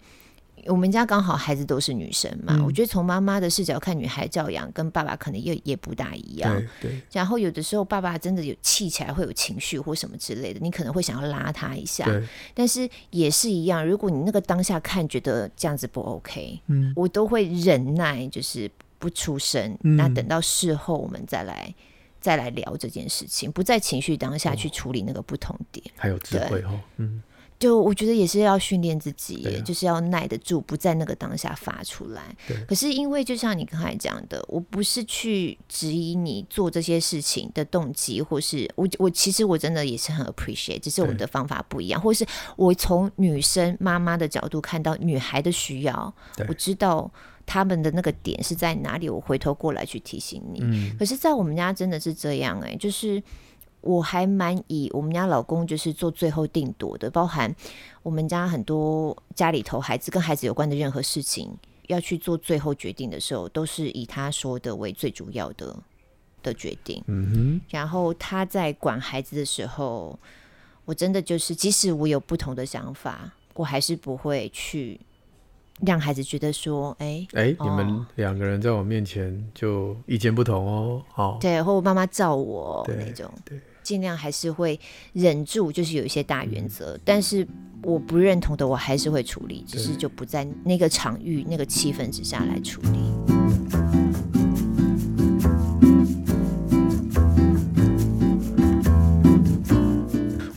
[0.65, 6.53] 我们家刚好孩子都是女生嘛，嗯、我觉得从妈妈的视角看女孩教养，跟爸爸可能也也不大一样。
[6.81, 7.01] 对，对。
[7.13, 12.03] 然后有的时候爸爸真的有气起来会有情绪或什么之类的，你可能会想要拉他一下。
[12.03, 12.21] 对。
[12.53, 19.75] 但是也是一样，如果你那个当下看觉得这样子不 OK，嗯，我都会忍耐，就是不出声。
[19.83, 21.73] 嗯、那等到事后我们再来
[22.21, 25.83] 再来聊这件事情，不在情绪当下去处理那个不同点。
[25.87, 27.23] 哦、还有智慧哦，嗯。
[27.57, 32.33] 就我觉得也是要训练自己，啊、就是要耐得住，不在那个当下发出来。
[32.65, 46.13] 可是因为就像你刚才讲的，我不是去质疑你做这些事情的动机，或是我我其实我真的也是很 appreciate，只是我们的方法不一样，或是我从女生妈妈的角度看到女孩的需要，
[46.47, 47.11] 我知道
[47.49, 50.59] 他们的那个点是在哪里，我回头过来去提醒你。
[50.61, 53.21] 嗯、可是，在我们家真的是这样哎、欸，就是。
[53.81, 57.49] 我还蛮以我们家老公就是做最后定夺的，包含
[58.03, 61.49] 我们家很多家里头孩子跟孩子有关的任何事情
[61.87, 65.73] 要去做最后决定的时候，都是以他说的为最主要的
[66.43, 67.01] 的决定。
[67.07, 67.61] 嗯哼。
[67.69, 70.19] 然后他在管孩子的时候，
[70.83, 74.99] 我真的就是即使我有不同的想法，我还是不会去
[75.85, 81.01] 让孩子觉得说，哎哎，你们两个人在我面前就意见不同哦。
[81.15, 83.31] 哦，对，或我妈妈照我那种。
[83.45, 83.57] 对。
[83.57, 84.79] 对尽量还是会
[85.13, 87.47] 忍住，就是有一些大原则，嗯、但是
[87.81, 93.38] 我不认同的，我还是会处理，只是就不在那个场域、那个气氛之下来处理。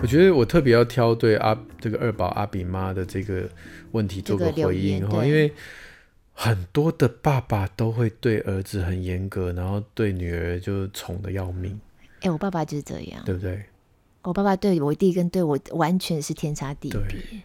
[0.02, 3.48] 我觉得我特别要挑对阿这个二宝阿比妈的这个
[3.92, 5.52] 问题做个回应哈，因为
[6.32, 11.78] 很多的爸爸都会对儿子很严格，然后对女儿就宠的要命。
[12.16, 13.62] 哎、欸，我爸爸就是这样，对不对？
[14.22, 17.40] 我爸爸对我弟跟对我完全是天差地别。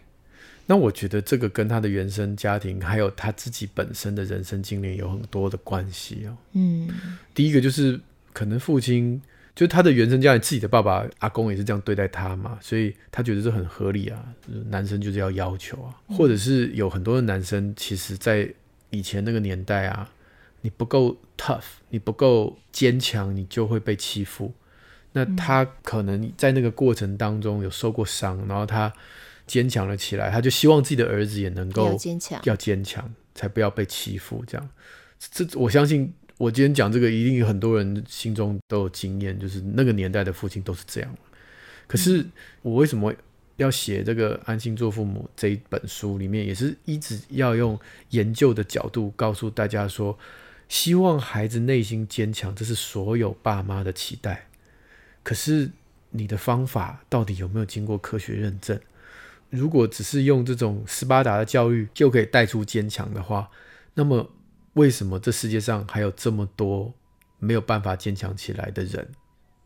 [0.66, 6.36] 那我觉得这个跟他的原生家庭，还有他自己本身的人生经历有很多的关系哦。
[6.52, 6.88] 嗯，
[7.34, 7.98] 第一个就是
[8.32, 9.20] 可能父亲，
[9.58, 14.24] 就他的原生家庭，自己的爸爸、阿公也是这样对待他嘛，所以他觉得这很合理啊。
[14.68, 18.48] 男生就是要要求啊，嗯、或者是有很多的男生，其实在
[18.90, 20.08] 以前那个年代啊，
[20.60, 24.54] 你不够 tough，你不够坚强，你就会被欺负。
[25.10, 28.92] 那他可能在那个过程当中有受过伤，然后他
[29.44, 34.44] 坚强了起来，他就希望自己的儿子也能够坚强，要坚强，才不要被欺负。
[34.46, 34.68] 这样，
[35.18, 41.14] 这我相信，我今天讲这个，一定有很多人心中都有经验，就是那个年代的父亲都是这样。
[41.86, 42.24] 可是
[42.62, 43.12] 我为什么
[43.56, 46.16] 要写这个《安心做父母》这一本书？
[46.16, 47.78] 里面也是一直要用
[48.10, 50.16] 研究的角度告诉大家说，
[50.68, 54.46] 希望孩子内心坚强，这是所有爸妈的期待。
[55.24, 55.70] 可是
[56.10, 58.78] 你的方法到底有没有经过科学认证？
[59.50, 63.50] 如果只是用这种斯巴达的教育就可以带出坚强的话，
[63.94, 64.30] 那么
[64.74, 66.92] 为什么这世界上还有这么多
[67.38, 69.06] 没有办法坚强起来的人？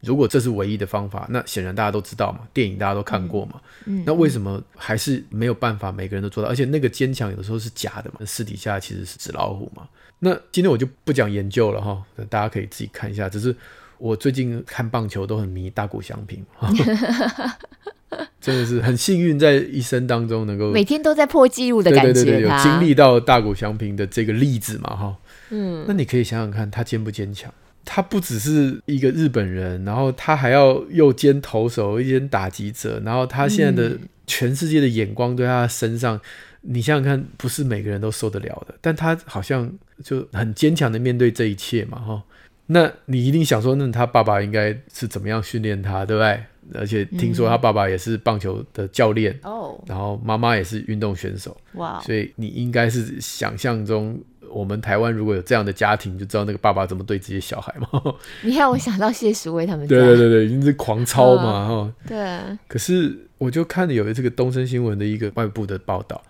[0.01, 3.61] 如果这是唯一的方法，那显然大家都知道嘛，电影大家都看过嘛。
[3.85, 6.49] 嗯，那为什么还是没有办法每个人都做到？
[6.49, 9.89] 而且那个坚强有的时候是假的嘛，私底下其实是纸老虎嘛。
[10.19, 13.55] 那今天我就不讲研究了哈，大家可以自己看一下，只是。
[13.99, 16.45] 我最近看棒球都很迷大谷翔平，
[18.41, 25.17] 真的是很幸运，在一生当中能够每天都在破纪录的感觉，对对对，有经历到大谷翔平的这个例子嘛，哈，
[25.51, 27.53] 嗯，那你可以想想看，他坚不坚强？
[27.85, 36.21] 他不只是一个日本人，然后他还要又兼投手又兼打击者，然后他现在的全世界的眼光都在他身上，
[36.61, 39.69] 你想想看，不是每个人都受得了的，但他好像
[40.05, 42.23] 就很坚强的面对这一切嘛，哈。
[42.67, 46.41] 那你一定想说，那他爸爸应该是怎么样训练他，对不对？
[46.75, 57.89] 而且听说他爸爸也是棒球的教练哦，嗯、然后妈妈也是运动选手哇，所以你应该是想象中，我们台湾如果有这样的家庭，就知道那个爸爸怎么对自己小孩嘛。
[58.43, 61.75] 你看，我想到谢淑薇他们，对对对对，已经是狂操嘛哈。
[61.75, 62.39] 哦、 对。
[62.69, 66.23] 可是我就看有这个东森新闻的一个外部的报道，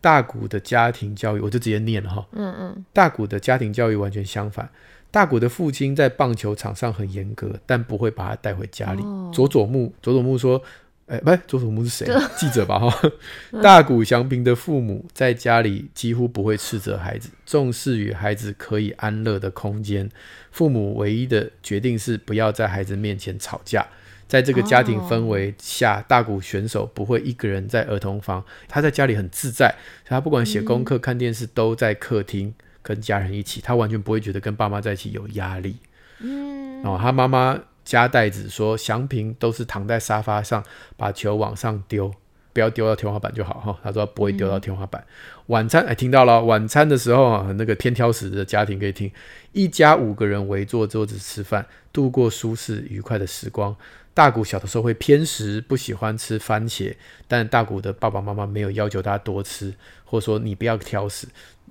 [0.00, 2.26] 大谷的家庭教育，我就直接念了哈。
[2.32, 2.84] 嗯嗯。
[2.92, 4.68] 大谷的家庭教育完全相反。
[5.10, 9.02] 大谷的父亲在棒球场上很严格，但不会把他带回家里。
[9.02, 10.60] 哦、佐佐木佐佐木说，
[11.06, 12.06] 哎，不是佐佐木是谁？
[12.36, 13.10] 记者吧哈。
[13.62, 20.10] 大谷祥平的父母在家里几乎不会斥责孩子，重视与孩子可以安乐的空间。
[20.50, 23.86] 父母唯一的决定是不要在孩子面前吵架。
[24.28, 29.72] 在这个家庭氛围下，大谷选手不会一个人在儿童房，他在家里很自在。
[30.04, 32.52] 他不管写功课、看电视，都在客厅
[32.86, 35.76] 跟家人一起，他完全不会觉得跟爸妈在一起有压力。
[36.20, 40.62] 嗯，然后他妈妈夹袋子说，祥平都是躺在沙发上，
[40.96, 42.14] 把球往上丢，
[42.52, 43.76] 不要丢到天花板就好哈。
[43.82, 45.04] 他说他不会丢到天花板。
[45.48, 49.10] 晚餐哎，听到了，晚餐的时候啊，那个偏挑食的家庭可以听，
[49.50, 53.76] 一家五个人围坐桌子吃饭，度过舒适愉快的时光。
[54.14, 56.94] 大谷小的时候会偏食，不喜欢吃番茄，
[57.28, 59.74] 但大谷的爸爸妈妈没有要求他多吃，
[60.06, 61.28] 或者说你不要挑食。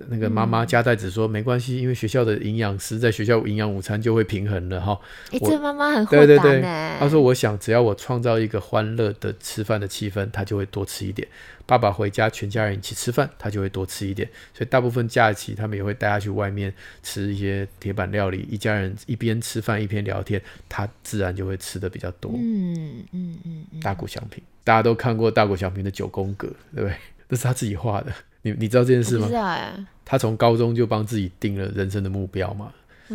[0.08, 4.98] 那个妈妈加代子说、嗯、没关系，因为学校的营养师在学校营养午餐就会平衡了哈。
[5.30, 6.60] 哎、欸，这妈妈很对对对，
[6.98, 11.26] 他说我想只要我创造一个欢乐的吃饭的气氛，他就会多吃一点。
[11.64, 14.28] 爸爸回家，全家人一起吃饭，他就会多吃一点。
[14.54, 16.72] 所以大部分假期，他们也会带他去外面
[17.02, 18.46] 吃一些铁板料理。
[18.48, 22.30] 一家人一边吃饭一边聊天，他自然就会吃的比较多。
[22.36, 23.80] 嗯嗯嗯。
[23.80, 26.96] 大谷祥平，大家都看过大谷祥平的九宫格，对不对？
[27.28, 28.12] 那是他自己画的。
[28.50, 29.28] 你你知道这件事吗？
[30.04, 32.68] 他从高中就帮自己定了人生的目标嘛。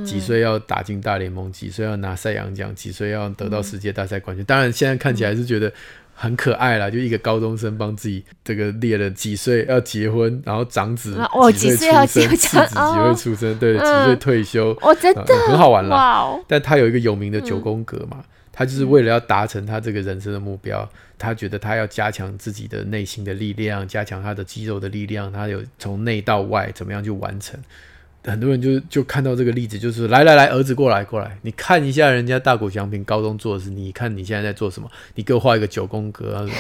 [0.06, 1.52] 几岁要打进大联盟？
[1.52, 2.74] 几岁要拿赛扬奖？
[2.76, 4.44] 几岁要得到世界大赛冠军？
[4.44, 5.72] 嗯、当然，现在看起来是觉得。
[6.14, 11.18] 很可爱啦，就一个高中生帮自己这个列了几岁要结婚，然后长子
[11.56, 16.38] 几岁出生，次子几岁出生，对，几岁退休，哦，真的很好玩啦。
[16.48, 18.24] 但他有一个有名的九宫格嘛，
[18.62, 20.88] 他就是为了要达成他这个人生的目标，
[21.18, 27.60] 他觉得他要加强自己的内心的力量，加强他的肌肉的力量，他有从内到外怎么样去完成。
[28.24, 34.88] 很多人就就看到这个例子，就是来来来，儿子过来过来，你看一下人家大谷翔平高中做的事，你看你现在在做什么？
[35.16, 36.46] 你给我画一个九宫格。
[36.46, 36.54] 你，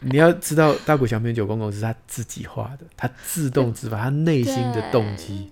[0.12, 5.50] 你要知道，大谷翔平九宫格是他自己画的，他自动自发，他内心的动机。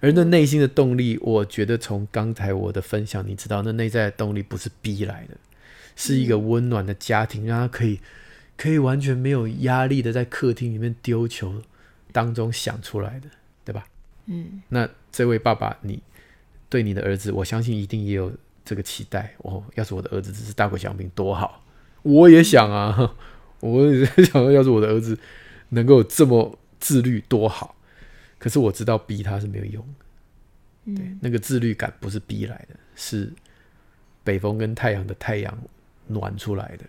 [0.00, 5.36] 而那内心的动力，我觉得从刚才我的分享，你知道，那内在的动力不是逼来的，
[5.94, 8.00] 是一个温暖的家庭，让他可以
[8.56, 11.62] 可以完全没有压力的在客厅里面丢球
[12.12, 13.28] 当中想出来的，
[13.64, 13.86] 对吧？
[14.26, 16.02] 嗯，那这位爸爸，你
[16.68, 18.32] 对你的儿子，我相信一定也有
[18.64, 19.62] 这个期待哦。
[19.76, 21.62] 要是我的儿子只是大谷翔平多好，
[22.02, 23.14] 我也想啊，
[23.60, 25.18] 我也想要是我的儿子
[25.68, 27.75] 能够这么自律多好。
[28.46, 29.84] 可是我知道逼他是没有用
[30.84, 33.32] 对，那个自律感不是逼来的，是
[34.22, 35.58] 北风跟太阳的太阳
[36.06, 36.84] 暖出来的。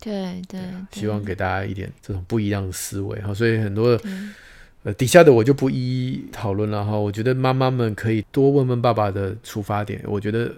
[0.00, 0.58] 对对，
[0.90, 3.34] 希望给大家一点这种不一样的思维哈。
[3.34, 4.00] 所以很多。
[4.84, 6.96] 呃，底下的我就不一一讨论了哈。
[6.96, 10.02] 我觉得妈妈们可以多问问爸爸的出发点。
[10.06, 10.50] 我觉得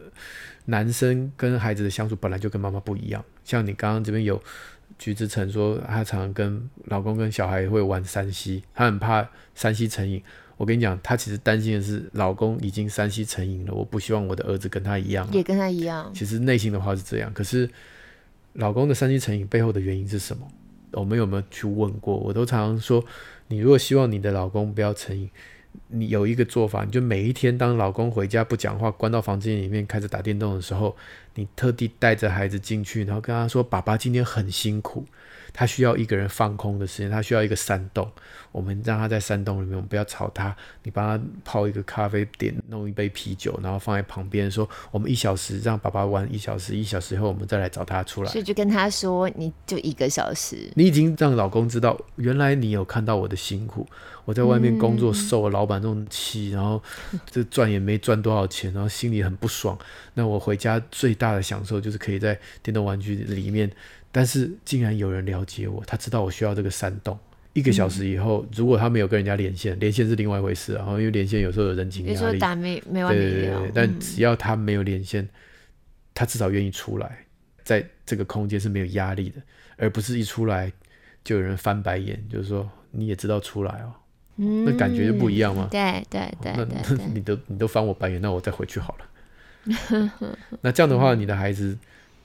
[0.67, 3.23] 男生跟孩子的相处本来就跟妈妈不一样。
[3.45, 4.43] 像你刚刚这边有
[4.99, 10.23] 橘子成说，他常常跟老公跟小孩会玩山西他很怕山西成瘾。
[10.57, 13.75] 我跟你讲，他其实担心的是老公已经三西成瘾了。
[13.75, 16.11] 我不希望我的儿子跟他一样，也跟他一样。
[16.15, 17.69] 其实内心的话是这样，可是
[18.53, 20.47] 老公的三西成瘾背后的原因是什么？
[20.93, 22.17] 我们有没有去问过？
[22.17, 23.05] 我都常常说。
[23.49, 25.29] 你如果希望你的老公不要成瘾，
[25.89, 30.97] 你有一个做法，你就每一天当老公回家不讲话，关到房间里面开始打电动的时候，
[31.35, 35.05] 你特地带着孩子进去，然后跟他说：“爸爸今天很辛苦。”
[35.55, 38.11] 他需要一个人放空的时间，他需要一个山洞。
[38.51, 40.55] 我们让他在山洞里面，我们不要吵他。
[40.83, 48.31] 你帮他泡一个咖啡，点弄一杯啤酒，然后放在旁边，说我们一小时让爸爸玩一小时，一小时后我们再来找他出来。
[48.31, 50.71] 所以就跟他说，你就一个小时。
[50.75, 53.87] 你已经让老公知道，原来你有看到我的辛苦。
[54.25, 56.83] 我在外面工作受了老板这种气，然后
[57.31, 59.79] 这赚也没赚多少钱，然后心里很不爽。
[60.15, 63.71] 那我回家最大的享受就是可以在电动玩具里面。
[64.17, 67.19] 但是竟然有人了解我，他知道我需要这个山洞。
[67.53, 70.73] 一个小时以后，嗯、如果他没有跟人家连线，连线是另外一回事。
[70.75, 73.31] 然后因为连线有时候有人情压力，说打没没完没了。
[73.31, 75.29] 对对对，但只要他没有连线，嗯、
[76.15, 77.27] 他至少愿意出来，
[77.65, 79.43] 在这个空间是没有压力的，
[79.77, 80.73] 而不是一出来
[81.25, 83.93] 就有人翻白眼，就是说你也知道出来哦，
[84.37, 85.67] 嗯、那感觉就不一样吗？
[85.73, 90.11] 对对对，对，对，那你都你都翻我白眼，那我再回去好了。
[90.63, 91.77] 那这样的话，你的孩子。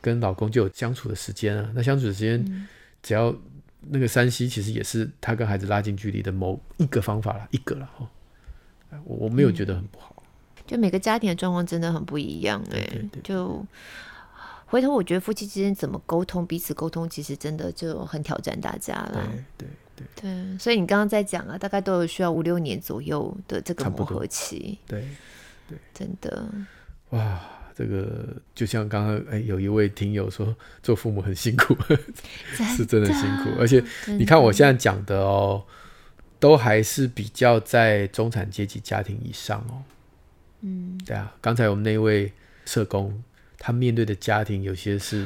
[0.02, 2.68] 跟老公就有相处的时间啊，那相处的时间，
[3.02, 3.36] 只要
[3.82, 7.90] 那个山西其实也是他跟孩子拉近距离的某一个方法啦，一个啦。
[7.98, 8.08] 哈。
[9.06, 10.16] 我我没有觉得很不好。
[10.18, 13.64] 嗯，就每个家庭的状况真的很不一样哎，欸，就
[14.66, 19.32] 回头我觉得夫妻之间怎么沟通，彼此沟通，其实真的就很挑战大家了。
[19.58, 24.80] 对对对，对，所以你刚刚在讲啊，大概都有需要五六年左右的这个磨合期。
[24.88, 25.08] 对
[25.68, 26.50] 对，真的。
[27.12, 27.40] 哇。
[27.80, 30.54] 这个就像刚刚哎，有一位听友说，
[30.84, 31.74] 做父母很辛苦，
[32.76, 33.52] 是真的辛苦。
[33.58, 33.82] 而且
[34.18, 35.64] 你看我现在讲的哦，
[36.42, 39.80] 都还是比较在中产阶级家庭以上哦。
[40.60, 42.34] 嗯，对啊，刚才我们那位
[42.66, 43.24] 社工，
[43.58, 45.26] 他面对的家庭有些是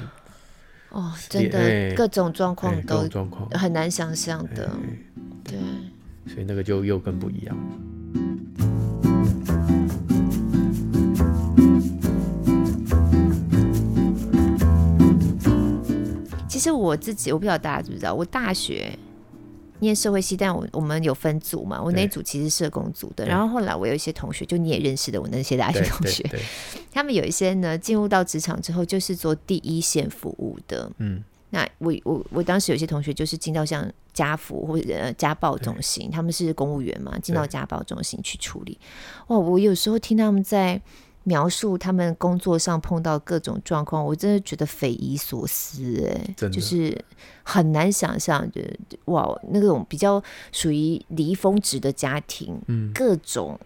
[0.90, 4.70] 哦，真的各种状况都状况很难想象的。
[5.44, 5.58] 对，
[6.32, 7.58] 所以那个就又更不一样。
[16.64, 18.98] 实我自己，我不知道大家知不知道，我大学
[19.80, 23.26] 念社会系，但我我们有分组嘛，我那组其实是社工组的。
[23.26, 26.24] 然后后来我有一些同学，就你也认识的，我那些大学同学，
[26.92, 30.90] 他们有一些呢，进入到职场之后，就是做第一线服务的。
[31.00, 38.78] 嗯，那我我我当时有些同学就是进到像家扶或者家暴中心，他们是公务员嘛，进到家暴中心去处理。
[39.28, 40.82] 哇，我有时候听他们在。
[41.24, 46.98] 描述他们工作上碰到各种状况，我真的觉得匪夷所思，哎，就是
[47.44, 48.62] 很难想象，就
[49.06, 50.22] 哇，那种比较
[50.52, 53.58] 属于离峰值的家庭，嗯，各种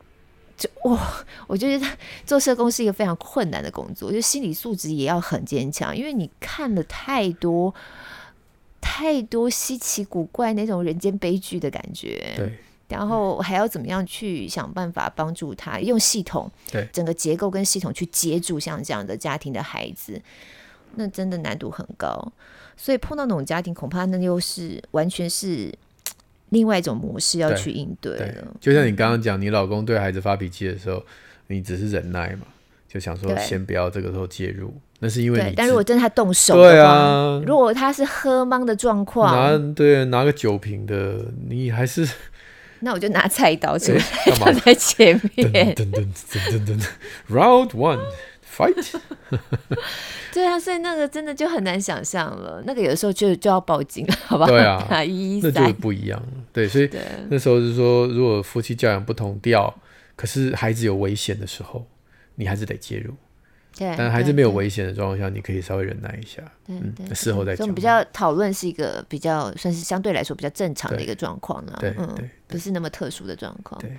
[0.55, 1.87] 就哇，我觉得
[2.25, 7.73] 做社工是一个非常困难的工作，就心理素质也要很坚强，因为你看了太多
[8.79, 12.57] 太多稀奇古怪那种人间悲剧的感觉，对。
[12.87, 20.21] 然后还要怎么样去想办法帮助他用系统，对整个结构跟系统去接住像这样的家庭的孩子，
[20.95, 22.31] 那真的难度很高。
[22.77, 25.69] 所以碰到那种家庭，恐怕那又是完全是
[26.49, 28.47] 另外一种模式要去应对了。
[28.61, 31.03] 就像你刚刚讲，你老公对孩子发脾气的时候，
[31.47, 32.47] 你只是忍耐嘛，
[32.87, 34.73] 就想说先不要这个时候介入。
[34.99, 42.07] 那是因为你，但如果真的他动手对啊，如果他是喝茫的状况，拿对拿个酒瓶的，你还是。
[42.81, 43.99] 那我就拿菜刀出来，
[44.39, 45.73] 放在前面。
[45.75, 46.87] 噔噔噔噔噔
[47.29, 47.99] Round one,
[48.45, 48.95] fight。
[50.33, 52.61] 对啊，所以那个真的就很难想象了。
[52.65, 54.49] 那个有的时候就就要报警了，好不好？
[54.49, 56.27] 对啊，一一那就不一样了。
[56.53, 56.89] 对，所以
[57.29, 59.73] 那时候是说，如果夫妻教养不同调，
[60.15, 61.87] 可是孩子有危险的时候，
[62.35, 63.13] 你还是得介入。
[63.77, 67.57] 对，但还是没有危险的状况下，你可以稍微忍耐一下，嗯，事后再讲。
[67.57, 73.79] 所以我们比较讨论是一个比较算是相对来说比较正常的一个状况了，对，嗯，不是那么特殊的状况。
[73.79, 73.95] 对，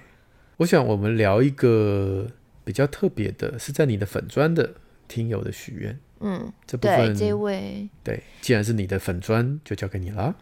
[0.57, 2.26] 我想我们聊一个
[2.64, 4.68] 比较特别的，是在你的粉砖的
[5.07, 10.35] 听友的许愿，嗯，这部分这位对，既然是你的粉砖，就交给你了。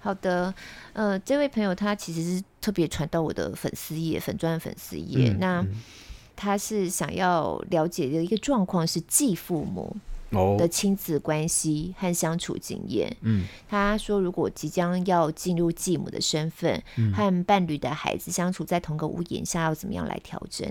[0.00, 0.52] 好的，
[0.92, 5.64] 呃，这位朋友他其实是特别传到我的粉丝页，粉砖粉丝页，那。
[6.36, 9.96] 他是想要了解的一个状况是继父母
[10.58, 13.16] 的亲子关系和相处经验。
[13.22, 16.82] 嗯，他说如果即将要进入继母的身份，
[17.14, 20.70] 和伴侣的孩子相处在同个屋檐下，要怎么样来调整？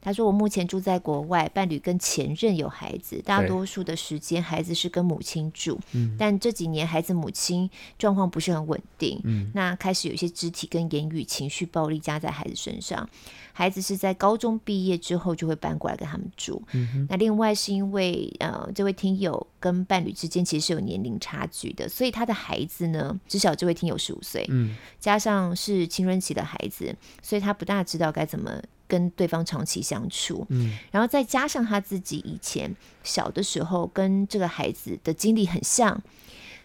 [0.00, 5.80] 他说：“我目前住在国外，伴侣跟前任有孩子，大多数的时间孩子是跟母亲住。
[5.92, 13.08] 嗯，但这几年孩子母亲状况不是很稳定，嗯，那开始有一些肢体跟言语情绪暴力加在孩子身上。
[13.56, 16.62] 孩子是在高中毕业之后就会搬过来跟他们住。
[16.72, 32.70] 嗯，那另外是因为呃，这位听友跟伴侣之间其实是有年龄差距的，所以他的孩子呢，至少这位听友十五岁，嗯，加上是青春期的孩子，所以他不大知道该怎么。”跟对方长期相处，嗯，然后再加上他自己以前
[33.02, 36.00] 小的时候跟这个孩子的经历很像，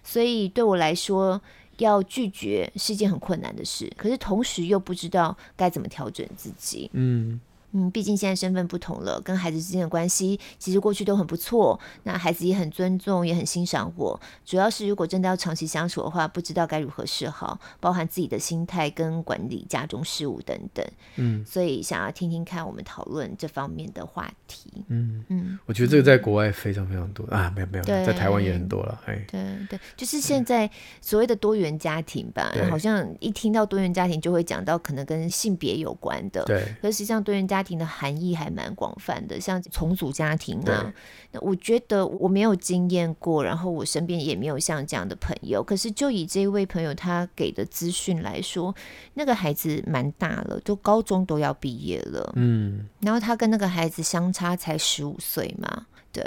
[0.04, 1.42] 所以对我来说
[1.80, 3.92] 要拒绝是一件很困难的事。
[3.98, 7.40] 可是同时又不知道该怎么调整自己，嗯。
[7.72, 11.80] 嗯，毕竟现在身份不同了，跟孩子之间的关系其实过去都很不错。
[12.04, 14.20] 那孩子也很尊重，也很欣赏我。
[14.46, 20.86] 主要是如果真的要长期相处的话，不知道该如何是好，包含自己的心态跟管理家中事务等等。
[21.18, 24.86] 嗯，所以想要听听看我们讨论这方面的话题。
[24.88, 29.00] 嗯嗯，我觉得这个在国外非常非常多啊，没有没有，在台湾也很多了。
[29.06, 30.70] 哎，对对，就是现在
[31.02, 36.44] 所谓的多元家庭吧，好像一听到多元家庭就会讲到可能跟性别有关的。
[36.46, 40.94] 对，可实际上多元家庭家庭的含义还蛮广泛的，像重组家庭啊，
[41.32, 45.62] 那我觉得我没有经验过，然后我身边也没有像这样的朋友。
[45.62, 48.74] 可是就以这一位朋友他给的资讯来说，
[49.16, 56.24] 那个孩子蛮大了，都高中都要毕业了，嗯，然后他跟那个孩子相差才十五岁嘛，对，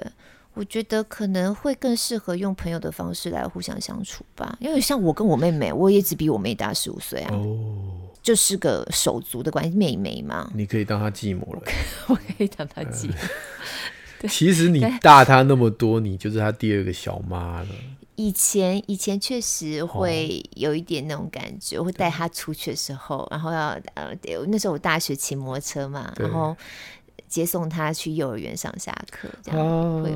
[0.53, 7.35] 我觉得可能会更适合用朋友的方式来互相相处吧，因为像我跟我妹妹，我也只比我妹大十五岁啊。
[7.35, 10.51] 哦就是个手足的关系，妹妹嘛。
[10.55, 11.63] 你可以当她继母了。
[12.07, 13.15] 我可以 当她继母。
[14.29, 17.69] 其实你大她那么多，你就是她第二个小妈了。
[18.15, 24.15] 以前以前确实会有一点那种感觉，我会带她出去的时候，然后要呃，
[24.49, 26.57] 那时候我大学骑摩托车嘛，然后。
[27.33, 30.13] 接送他去幼儿园上下课，这样啊，会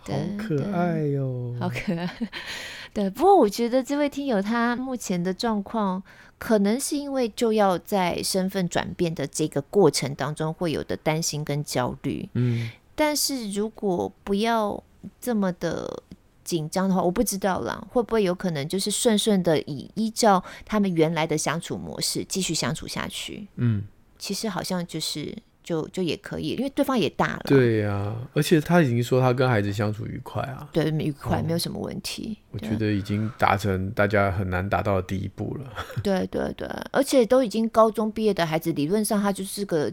[0.00, 2.10] 好可爱哟、哦，好可爱。
[2.94, 6.02] 对，不过我觉得这位听友他目前的状况，
[6.38, 12.26] 可能是因为就要在身份转变的这个过程当中会有的担心跟焦虑。
[12.32, 14.82] 嗯，但是如果不要
[15.20, 16.02] 这么的
[16.42, 23.46] 紧张的话，我不知道啦，会不会有可能就是顺顺的以依照他们原来的相处模式继续相处下去？
[23.56, 23.84] 嗯，
[24.18, 25.36] 其实好像就是。
[25.68, 27.42] 就就也可以，因为对方也大了。
[27.44, 32.38] 对呀、啊，而且他已经说他跟孩子相处愉快啊，对，愉快，没有什么问题。
[32.52, 35.70] 我觉得已经达成大家很难达到的第一步了。
[36.02, 39.92] 对对对，而且都已经高中毕业的孩子，理论上他就是个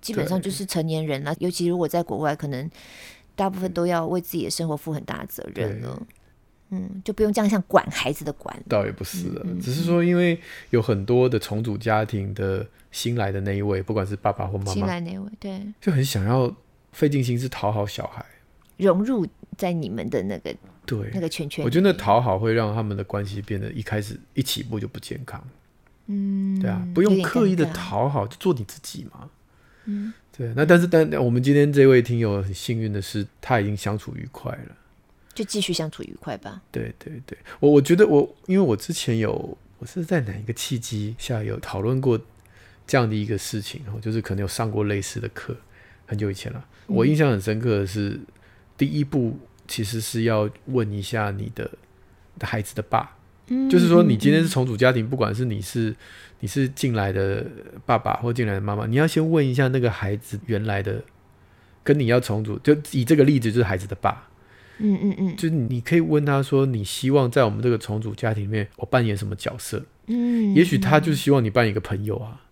[0.00, 1.32] 基本上就是成年人了。
[1.38, 2.68] 尤其如果在国外，可能
[3.36, 6.02] 大部分都要为自己的生活负很大的责任了。
[6.70, 10.38] 嗯，就不用这样像管孩子的管，倒也不是了，嗯嗯、只是说因为
[10.70, 12.66] 有很多的重组家庭的。
[12.92, 16.50] 新来的那一位，不管是爸爸或妈妈，新来那一位，对，就很想要
[16.92, 18.24] 费尽心思讨好小孩，
[18.78, 19.26] 融入
[19.58, 20.56] 在你们的那个
[20.86, 21.62] 对那个圈圈。
[21.62, 25.46] 我觉得讨好会让他们的关系变得一开始一起步就不健康。
[26.06, 29.28] 嗯，对啊，不用刻意的讨好，就做你自己嘛。
[29.84, 30.50] 嗯，对。
[30.56, 34.74] 那但是但我们今天这位听友很幸运的是，他已经相处愉快了，
[35.36, 36.60] 就继续相处愉快吧。
[36.72, 42.18] 对对对，我我觉得我因为我之前有我是在哪一个契机下有讨论过。
[42.88, 45.56] 这样的一个事情，就是可能有上过类似的课，
[46.06, 46.64] 很久以前了。
[46.86, 48.26] 我印象很深刻的是，嗯、
[48.78, 51.68] 第一步其实是要问一下你的
[52.42, 53.16] 孩子的爸，
[53.48, 55.96] 嗯、就是说你今天是重组家庭，嗯、不管是你是
[56.38, 57.44] 你是进来的
[57.84, 61.02] 爸爸或进来的妈妈，你要先问一下那个孩子原来的
[61.82, 64.28] 跟你要重组，就以这个例子就是孩子的爸，
[64.78, 69.82] 嗯嗯嗯，就是你可以问他说，你希望在我们这个重组家庭里面，我扮演什么角色？
[70.06, 72.42] 嗯，也许他就是希望你扮演一个朋友啊。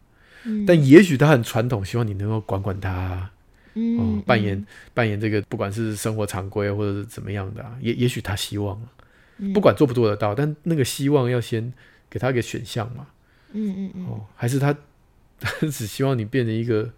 [0.67, 3.31] 但也许他很传统，希望你能够管管他，
[3.73, 8.79] 嗯，嗯，扮演扮演这个，不管是生活常规或者是怎么样的，啊，也也许他希望，
[9.55, 11.73] 不管做不做得到，但那个希望要先
[12.11, 13.07] 给他一个选项嘛，
[13.53, 14.77] 嗯嗯嗯，哦，还是他
[15.73, 16.91] 只希望你变成一个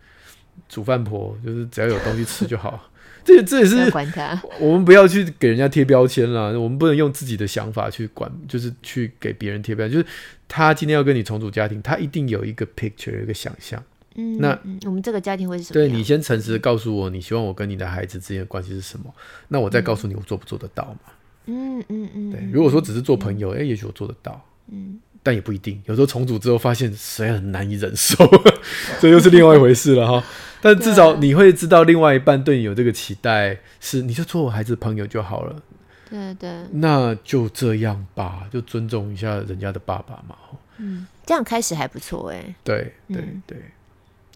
[0.68, 2.90] 煮饭婆，就是只要有东西吃就好。
[3.26, 3.76] 这这也是
[4.60, 9.92] 我们不要去给人家贴标签了，我们不能用自己的想法去管，就是去给别人贴标签。
[9.94, 10.06] 就是
[10.46, 13.82] 他今天要跟你重组家庭，他一定有一个 picture，有一个想象。
[14.14, 15.74] 嗯，那我们这个家庭会是什么？
[15.74, 19.12] 对，你先诚实的告诉我，你希望我跟你的孩子之间的关系是什么？
[19.48, 21.12] 那我再告诉你，我做不做得到嘛？
[21.46, 22.30] 嗯嗯嗯。
[22.30, 24.40] 对，如果说只是做朋友，哎，也许我做得到。
[24.70, 25.00] 嗯。
[25.22, 28.14] 但也不一定，有时候重组之后发现实在很难以忍受，
[29.00, 30.24] 这又是另外一回事了哈。
[30.66, 35.62] 但至少你会知道，另外一半对你有这个期待，是你就做我孩子朋友就好了。
[36.10, 40.36] 对对，那就这样吧，就尊重一下人家的爸爸嘛。
[40.78, 42.54] 嗯，这样开始还不错哎。
[42.64, 43.58] 对对对，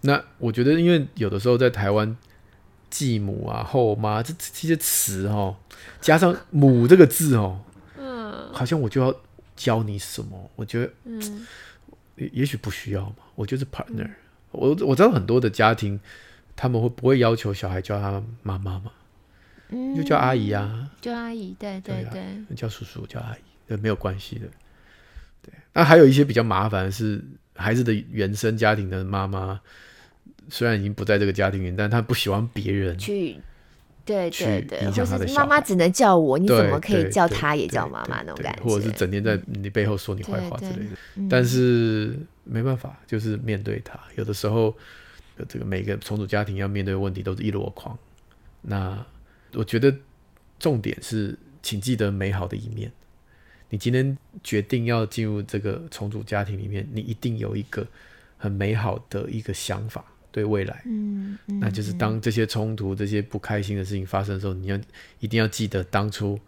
[0.03, 2.17] 那我觉得，因为有的时候在台湾，
[2.89, 5.57] 继母啊、后妈这这些词哦，
[6.01, 7.61] 加上“母”这个字哦，
[7.99, 9.15] 嗯，好像我就要。
[9.57, 10.51] 教你什么？
[10.57, 11.47] 我觉得，嗯，
[12.17, 13.17] 也也许不需要嘛。
[13.35, 14.15] 我就是 partner，嗯。
[14.51, 15.99] 我我知道很多的家庭，
[16.57, 18.93] 他们会不会要求小孩叫他妈妈嘛？
[19.69, 24.47] 嗯，就叫阿姨啊，叫阿姨，对对对，叫叔叔，叫阿姨，对，没有关系的。
[25.43, 27.25] 对，那还有一些比较麻烦的是，
[27.55, 29.61] 孩子的原生家庭的妈妈，
[30.49, 33.41] 虽然已经不在这个家庭里，但他不喜欢别人去。
[34.11, 38.63] 对对对，或者是妈妈只能叫我，你怎么可以叫他也叫妈妈那种感觉？
[38.65, 41.29] 或者是整天在你背后说你坏话之类的。
[41.29, 43.99] 但是没办法，就是面对他。
[44.17, 44.75] 有的时候，
[45.49, 47.97] 这个每个重组家庭要面对的问题都是一箩筐。
[48.63, 49.07] 那
[49.55, 49.95] 我觉得
[50.59, 52.91] 重点是，请记得美好的一面。
[53.69, 57.87] 你今天决定要进入这个重组家庭里面，你一定有一个
[58.37, 60.05] 很美好的一个想法。
[60.33, 64.79] 对未来，嗯，嗯，那就是当这些冲突、这些不开心的事情发生的时候，你要
[65.19, 66.39] 一定要记得当初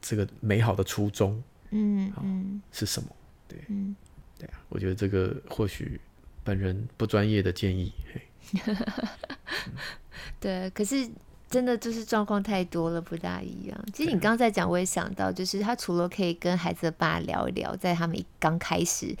[0.00, 3.08] 这个美好的初衷，嗯嗯，是什么？
[3.48, 3.94] 对，嗯，
[4.38, 6.00] 对啊，我觉得这个或许
[6.42, 8.74] 本人不专业的建议，嘿，
[10.40, 11.10] 对，可是。
[11.50, 13.76] 真的就是状况太多了，不大一样。
[13.92, 19.12] 其实你刚刚在讲，我也想到，就是他除了可以跟孩子的爸聊一聊，在他们刚开始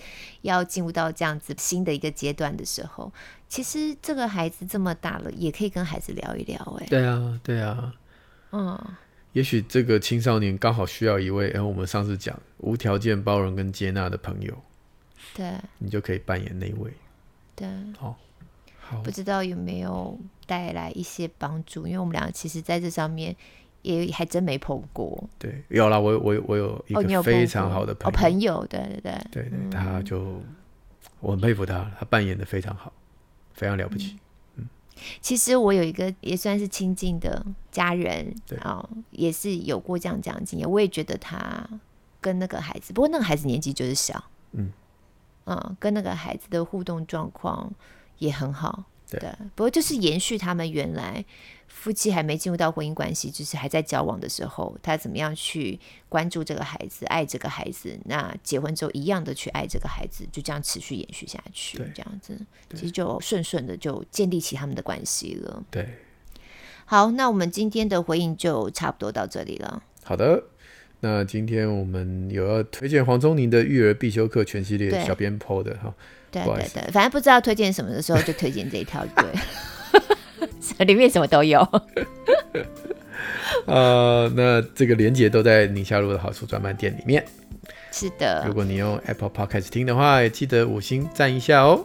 [0.42, 3.12] 要进入到这样子新的一个阶段的时候，
[3.50, 6.56] 其实这个孩子这么大了，也可以跟孩子聊一聊。
[6.80, 7.92] 哎，对啊，对啊，
[8.52, 8.80] 嗯，
[9.32, 14.56] 也许这个青少年刚好需要一位，哎，我们上次讲无条件包容跟接纳的朋友，
[15.34, 16.90] 对，你就可以扮演那位，
[17.54, 18.16] 对，好。
[19.04, 21.86] 不知道有没有带来一些帮助？
[21.86, 23.36] 因为我们两个其实在这上面
[23.82, 25.22] 也还真没碰过。
[25.38, 30.42] 对，有啦，我我我有一个非常好的朋友，哦，朋友，对对对，对对，他就
[31.20, 32.92] 我很佩服他，他扮演的非常好，
[33.60, 34.18] 非常了不起。
[34.56, 34.66] 嗯，
[35.20, 40.70] 其实我有一个也算是亲近的家人，对啊、哦，也是有过这样这样经验。
[40.70, 41.68] 我也觉得他
[42.22, 44.72] 跟那个孩子，不过那个孩子年纪就是小，嗯，
[45.44, 47.70] 嗯，跟那个孩子的互动状况
[48.16, 49.30] 也很好，对，对。
[49.54, 51.22] 不过就是延续他们原来
[51.72, 62.38] 夫妻还没进入到婚姻关系，就是还在交往的时候，他怎么样去关注这个孩子，爱这个孩子，那结婚之后一样的去爱这个孩子，就这样持续延续下去，这样子，
[62.74, 65.64] 其实就顺顺的就建立起他们的关系了。
[65.70, 65.88] 对，
[66.84, 69.82] 好，那我们今天的回应就差不多到这里了。
[70.02, 70.42] 好的，
[71.00, 75.94] 那今天我们有要推荐黄宗宁的育儿必修课全系列小编 po 的哈，
[76.30, 79.24] 对对对，反正不知道推荐什么的时候就推荐这一条，对。
[80.86, 81.60] 里面什么都有。
[83.66, 87.24] 呃，那这个连接都在宁夏路的好书专卖店里面。
[87.92, 91.84] 是的，如果你用 Apple Podcast 听的话，也记得五星赞一下哦。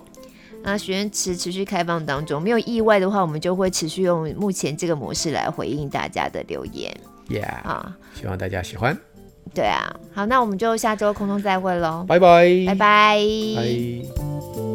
[0.63, 6.95] 那许愿池持续开放当中，没有意外的话，我们就会持续用目前这个模式来回应大家的留言。
[7.27, 8.97] Yeah，啊，希望大家喜欢。
[9.53, 12.05] 对啊，好，那我们就下周空中再会喽。
[12.07, 13.19] 拜拜，拜拜，
[13.55, 14.74] 拜。